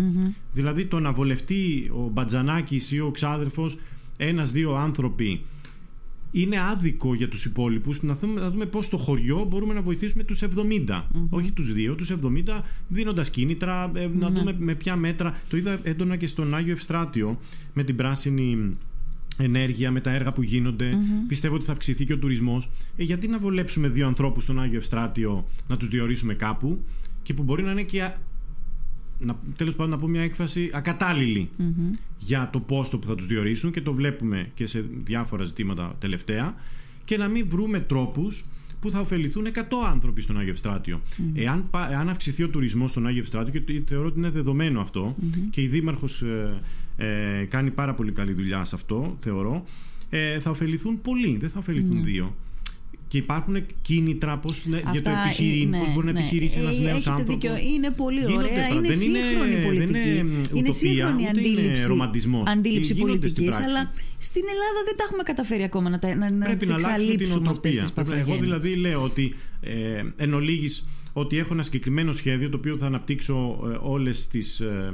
[0.53, 3.79] Δηλαδή το να βολευτεί ο Μπατζανάκης ή ο ξάδερφος
[4.17, 5.45] ένα-δύο άνθρωποι
[6.31, 10.23] είναι άδικο για τους υπόλοιπους να δούμε, να δούμε πώς στο χωριό μπορούμε να βοηθήσουμε
[10.23, 10.43] τους
[10.89, 14.39] 70 όχι τους δύο, τους 70 δίνοντας κίνητρα ε, να ναι.
[14.39, 15.41] δούμε με ποια μέτρα.
[15.51, 17.39] Το είδα έντονα και στον Άγιο Ευστράτιο
[17.73, 18.77] με την πράσινη
[19.37, 20.99] ενέργεια, με τα έργα που γίνονται.
[21.29, 22.71] Πιστεύω ότι θα αυξηθεί και ο τουρισμός.
[22.97, 26.85] Ε, γιατί να βολέψουμε δύο ανθρώπους στον Άγιο Ευστράτιο να τους διορίσουμε κάπου
[27.23, 28.11] και που μπορεί να είναι και
[29.21, 30.71] να, τέλος πάντων να πω μια έκφραση
[32.19, 36.55] για το πόστο που θα τους διορίσουν και το βλέπουμε και σε διάφορα ζητήματα τελευταία
[37.05, 38.45] και να μην βρούμε τρόπους
[38.81, 41.01] που θα ωφεληθούν 100 άνθρωποι στον Άγιο Ευστράτιο.
[41.35, 44.87] Εάν, εάν αυξηθεί ο τουρισμός στον Άγιο Ευστράτιο και θεωρώ ότι είναι δεδομένο
[45.51, 46.61] και η Δήμαρχος ε,
[46.97, 49.65] ε, κάνει πάρα πολύ καλή δουλειά σε αυτό θεωρώ
[50.11, 52.37] ε, θα ωφεληθούν πολλοί, δεν θα ωφεληθούν δύο.
[53.11, 56.19] Και υπάρχουν κίνητρα πώς, για το επιχειρήν, ναι, πώς μπορεί να ναι.
[56.19, 57.35] επιχειρήσει ένας ε, νέος άνθρωπος.
[57.35, 57.57] Δίκιο.
[57.75, 59.93] Είναι πολύ ωραία, είναι δεν σύγχρονη είναι, πολιτική.
[59.93, 62.49] Δεν είναι, ουτοπία, είναι σύγχρονη αντίληψη, είναι ρομαντισμός.
[62.49, 66.69] αντίληψη πολιτικής, αλλά στην Ελλάδα δεν τα έχουμε καταφέρει ακόμα να, τα, να, να τις
[66.69, 72.49] εξαλείψουμε αυτές τις Εγώ δηλαδή λέω ότι ε, εν ολίγης, ότι έχω ένα συγκεκριμένο σχέδιο
[72.49, 74.61] το οποίο θα αναπτύξω ε, όλες τις...
[74.61, 74.93] Ε,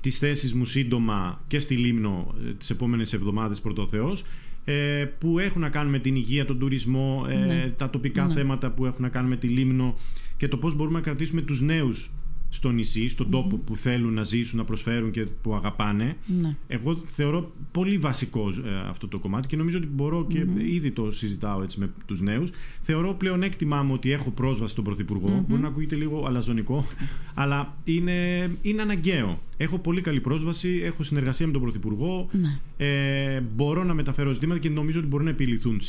[0.00, 4.24] τις θέσεις μου σύντομα και στη Λίμνο ε, τις επόμενες εβδομάδες πρωτοθεώς
[4.68, 7.72] ε, που έχουν να κάνουν με την υγεία, τον τουρισμό, ε, ναι.
[7.76, 8.34] τα τοπικά ναι.
[8.34, 9.94] θέματα που έχουν να κάνουν με τη Λίμνο
[10.36, 12.10] και το πώς μπορούμε να κρατήσουμε τους νέους
[12.48, 16.16] στο νησί, στον τόπο που θέλουν να ζήσουν, να προσφέρουν και που αγαπάνε.
[16.40, 16.56] Ναι.
[16.66, 21.10] Εγώ θεωρώ πολύ βασικό ε, αυτό το κομμάτι και νομίζω ότι μπορώ και ήδη το
[21.10, 22.50] συζητάω έτσι με τους νέους.
[22.82, 25.44] Θεωρώ πλέον έκτιμά μου ότι έχω πρόσβαση στον Πρωθυπουργό.
[25.48, 26.86] Μπορεί να ακούγεται λίγο αλαζονικό,
[27.34, 29.38] αλλά είναι, είναι αναγκαίο.
[29.56, 32.58] Έχω πολύ καλή πρόσβαση, έχω συνεργασία με τον Πρωθυπουργό, ναι.
[32.86, 35.80] ε, μπορώ να μεταφέρω ζητήματα και νομίζω ότι μπορούν να επιληθούν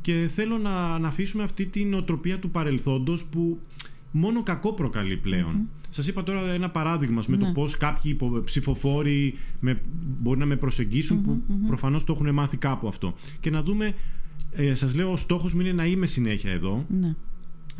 [0.00, 3.60] Και θέλω να, να αφήσουμε αυτή την οτροπία του παρελθόντος που
[4.10, 5.52] μόνο κακό προκαλεί πλέον.
[5.52, 5.86] Mm-hmm.
[5.90, 7.52] Σας είπα τώρα ένα παράδειγμα με το ναι.
[7.52, 9.80] πώς κάποιοι ψηφοφόροι με,
[10.20, 13.14] μπορεί να με προσεγγισουν που προφανώς το έχουν μάθει κάπου αυτό.
[13.40, 13.94] Και να δούμε,
[14.52, 16.86] ε, σας λέω ο στόχος μου είναι να είμαι συνέχεια εδώ.
[17.00, 17.14] Ναι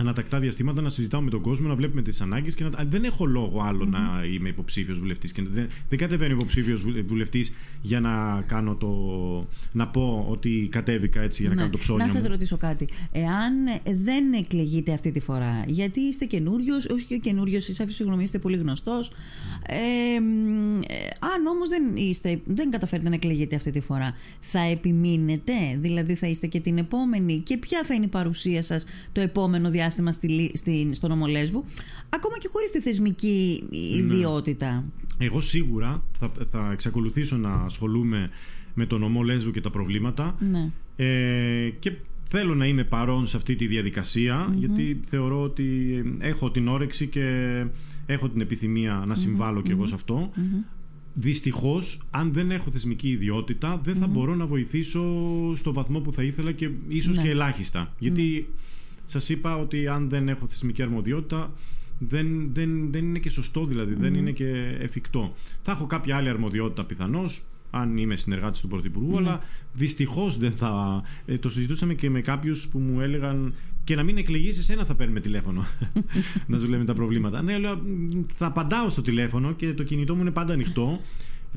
[0.01, 2.85] ανατακτά διαστήματα να συζητάω με τον κόσμο, να βλέπουμε τις ανάγκες και να.
[2.89, 3.89] Δεν έχω λόγο άλλο mm-hmm.
[3.89, 5.33] να είμαι υποψήφιος βουλευτής.
[5.51, 8.89] Δεν, δεν κατεβαίνω υποψήφιος βουλευτής για να κάνω το.
[9.73, 11.61] να πω ότι κατέβηκα έτσι για να ναι.
[11.61, 12.05] κάνω το ψώνιο.
[12.05, 12.89] Να σας ρωτήσω κάτι.
[13.13, 13.53] Εάν
[14.05, 18.57] δεν εκλεγείτε αυτή τη φορά, γιατί είστε καινούριος, όχι και καινούριος, εσεί συγγνώμη, είστε πολύ
[18.57, 19.13] γνωστός.
[19.67, 20.17] Ε,
[21.35, 26.27] αν όμως δεν, είστε, δεν καταφέρετε να εκλεγείτε αυτή τη φορά, θα επιμείνετε, δηλαδή θα
[26.27, 30.13] είστε και την επόμενη και ποια θα είναι η παρουσία σας το επόμενο διάστημα διάστημα
[30.13, 31.65] στη, στη, στον Ομολέσβου,
[32.09, 33.79] ακόμα και χωρίς τη θεσμική ναι.
[33.79, 34.85] ιδιότητα.
[35.19, 38.31] Εγώ σίγουρα θα, θα εξακολουθήσω να ασχολούμαι
[38.75, 39.23] με τον ομό
[39.53, 40.71] και τα προβλήματα ναι.
[40.97, 41.93] ε, και
[42.29, 45.69] θέλω να είμαι παρόν σε αυτή τη διαδικασια γιατί θεωρώ ότι
[46.19, 47.25] έχω την όρεξη και
[48.07, 50.31] έχω την επιθυμία να συμβάλλω κι εγώ σε αυτό.
[51.15, 55.03] Δυστυχώς, αν δεν έχω θεσμική ιδιότητα, δεν θα μπορώ να βοηθήσω
[55.57, 57.23] στο βαθμό που θα ήθελα και ίσως Ναι.
[57.23, 57.95] και ελάχιστα.
[57.99, 58.49] Γιατί
[59.11, 61.51] σας είπα ότι αν δεν έχω θεσμική αρμοδιότητα,
[61.99, 65.35] δεν, δεν, δεν είναι και σωστό δηλαδή, δεν είναι και εφικτό.
[65.63, 69.41] Θα έχω κάποια άλλη αρμοδιότητα πιθανώς, αν είμαι συνεργάτης του Πρωθυπουργού, αλλά
[69.73, 71.03] δυστυχώς δεν θα.
[71.27, 73.55] ε, το συζητούσαμε και με κάποιους που μου έλεγαν
[73.85, 75.65] και να μην εκλεγείς, εσένα θα παίρνουμε τηλέφωνο.
[76.47, 77.43] να σου λέμε τα προβλήματα.
[77.43, 81.01] Ναι, λέω, «Μ, θα απαντάω στο τηλέφωνο και το κινητό μου είναι πάντα ανοιχτό.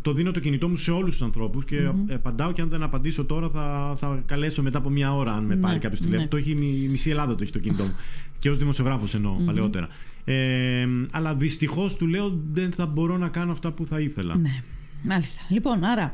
[0.02, 3.26] Το δίνω το κινητό μου σε όλους τους ανθρώπους και απαντάω και αν δεν απαντήσω
[3.26, 6.22] τώρα θα, θα καλέσω μετά από μια ώρα αν με πάρει Ναι, κάποιος τηλέφωνο.
[6.24, 6.28] ναι.
[6.30, 6.52] Το έχει
[6.84, 7.96] η μισή Ελλάδα το έχει το κινητό μου.
[8.40, 9.88] και ως δημοσιογράφος εννοώ παλαιότερα.
[10.26, 14.36] Ε, αλλά δυστυχώς του λέω δεν θα μπορώ να κάνω αυτά που θα ήθελα.
[14.38, 14.62] Ναι,
[15.04, 15.42] μάλιστα.
[15.50, 16.14] Λοιπόν, άρα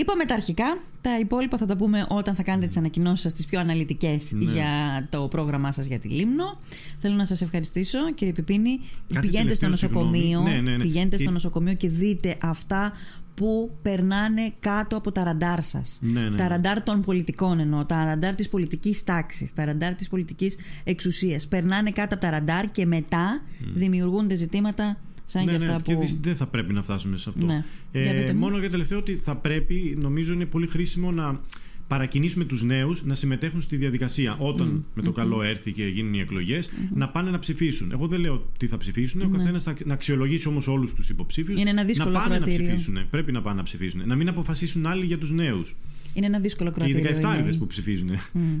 [0.00, 0.64] είπαμε τα αρχικά.
[1.00, 4.52] Τα υπόλοιπα θα τα πούμε όταν θα κάνετε τις ανακοινώσεις σας, τις πιο αναλυτικές Ναι.
[4.52, 6.58] για το πρόγραμμά σας για τη Λίμνο.
[6.98, 8.80] Θέλω να σας ευχαριστήσω, κύριε Πιπίνη.
[9.14, 10.20] Κάτι πηγαίνετε στο τελευταίο, νοσοκομείο.
[10.22, 10.50] συγγνώμη.
[10.50, 10.82] Ναι, ναι, ναι.
[10.82, 12.92] Πηγαίνετε στο Η- νοσοκομείο και δείτε αυτά
[13.34, 15.98] που περνάνε κάτω από τα ραντάρ σας.
[16.02, 16.48] Ναι, ναι, Τα ναι.
[16.48, 17.84] ραντάρ των πολιτικών εννοώ.
[17.84, 19.52] Τα ραντάρ της πολιτικής τάξης.
[19.54, 21.46] Τα ραντάρ της πολιτικής εξουσίας.
[21.48, 23.42] Περνάνε κάτω από τα ραντάρ και μετά
[23.74, 26.00] δημιουργούνται ζητήματα σαν Ναι, και ναι, αυτά και που.
[26.00, 27.44] δυσ- δεν θα πρέπει να φτάσουμε σε αυτό.
[27.46, 27.64] Ναι.
[27.92, 28.38] Για πείτε Ε, μου.
[28.38, 31.40] μόνο για τελευταίο ότι θα πρέπει, νομίζω είναι πολύ χρήσιμο να
[31.88, 34.36] παρακινήσουμε τους νέους να συμμετέχουν στη διαδικασία.
[34.38, 37.92] Όταν με το καλό έρθει και γίνουν οι εκλογες να πάνε να ψηφίσουν.
[37.92, 41.60] Εγώ δεν λέω τι θα ψηφίσουν, ο καθένας θα να αξιολογήσει όμως όλους τους υποψήφιους.
[41.60, 42.66] Είναι ένα δύσκολο να πάνε κρατήριο.
[42.68, 42.98] να ψηφίσουν.
[43.10, 44.02] Πρέπει να πάνε να ψηφίσουν.
[44.06, 45.76] Να μην αποφασίσουν άλλοι για τους νέους.
[46.14, 47.28] Είναι ένα δύσκολο Και οι κρατήριο.
[47.30, 47.52] 17 είναι.
[47.54, 48.10] που ψηφίζουν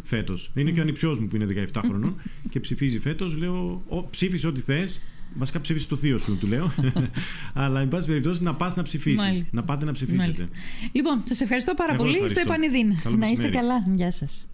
[0.04, 0.50] φέτος.
[0.54, 2.14] Είναι και ο ανιψιός μου που είναι 17 χρονών
[2.50, 3.36] και ψηφίζει φέτος.
[3.36, 5.00] Λέω, «Ω, ψήφισε ό,τι θες.
[5.34, 6.72] Βασικά ψήφισε το θείο σου, του λέω.
[7.54, 9.20] Αλλά, εν πάση περιπτώσει, να πας να ψηφίσεις.
[9.20, 9.48] Μάλιστα.
[9.52, 10.22] Να πάτε να ψηφίσετε.
[10.22, 10.48] Μάλιστα.
[10.92, 12.14] Λοιπόν, σας ευχαριστώ πάρα Εγώ πολύ.
[12.14, 12.40] ευχαριστώ.
[12.40, 13.00] Στο επανειδήν.
[13.02, 13.66] Καλό Να είστε μεσημέρι.
[13.66, 13.94] καλά.
[13.96, 14.46] Γεια σας.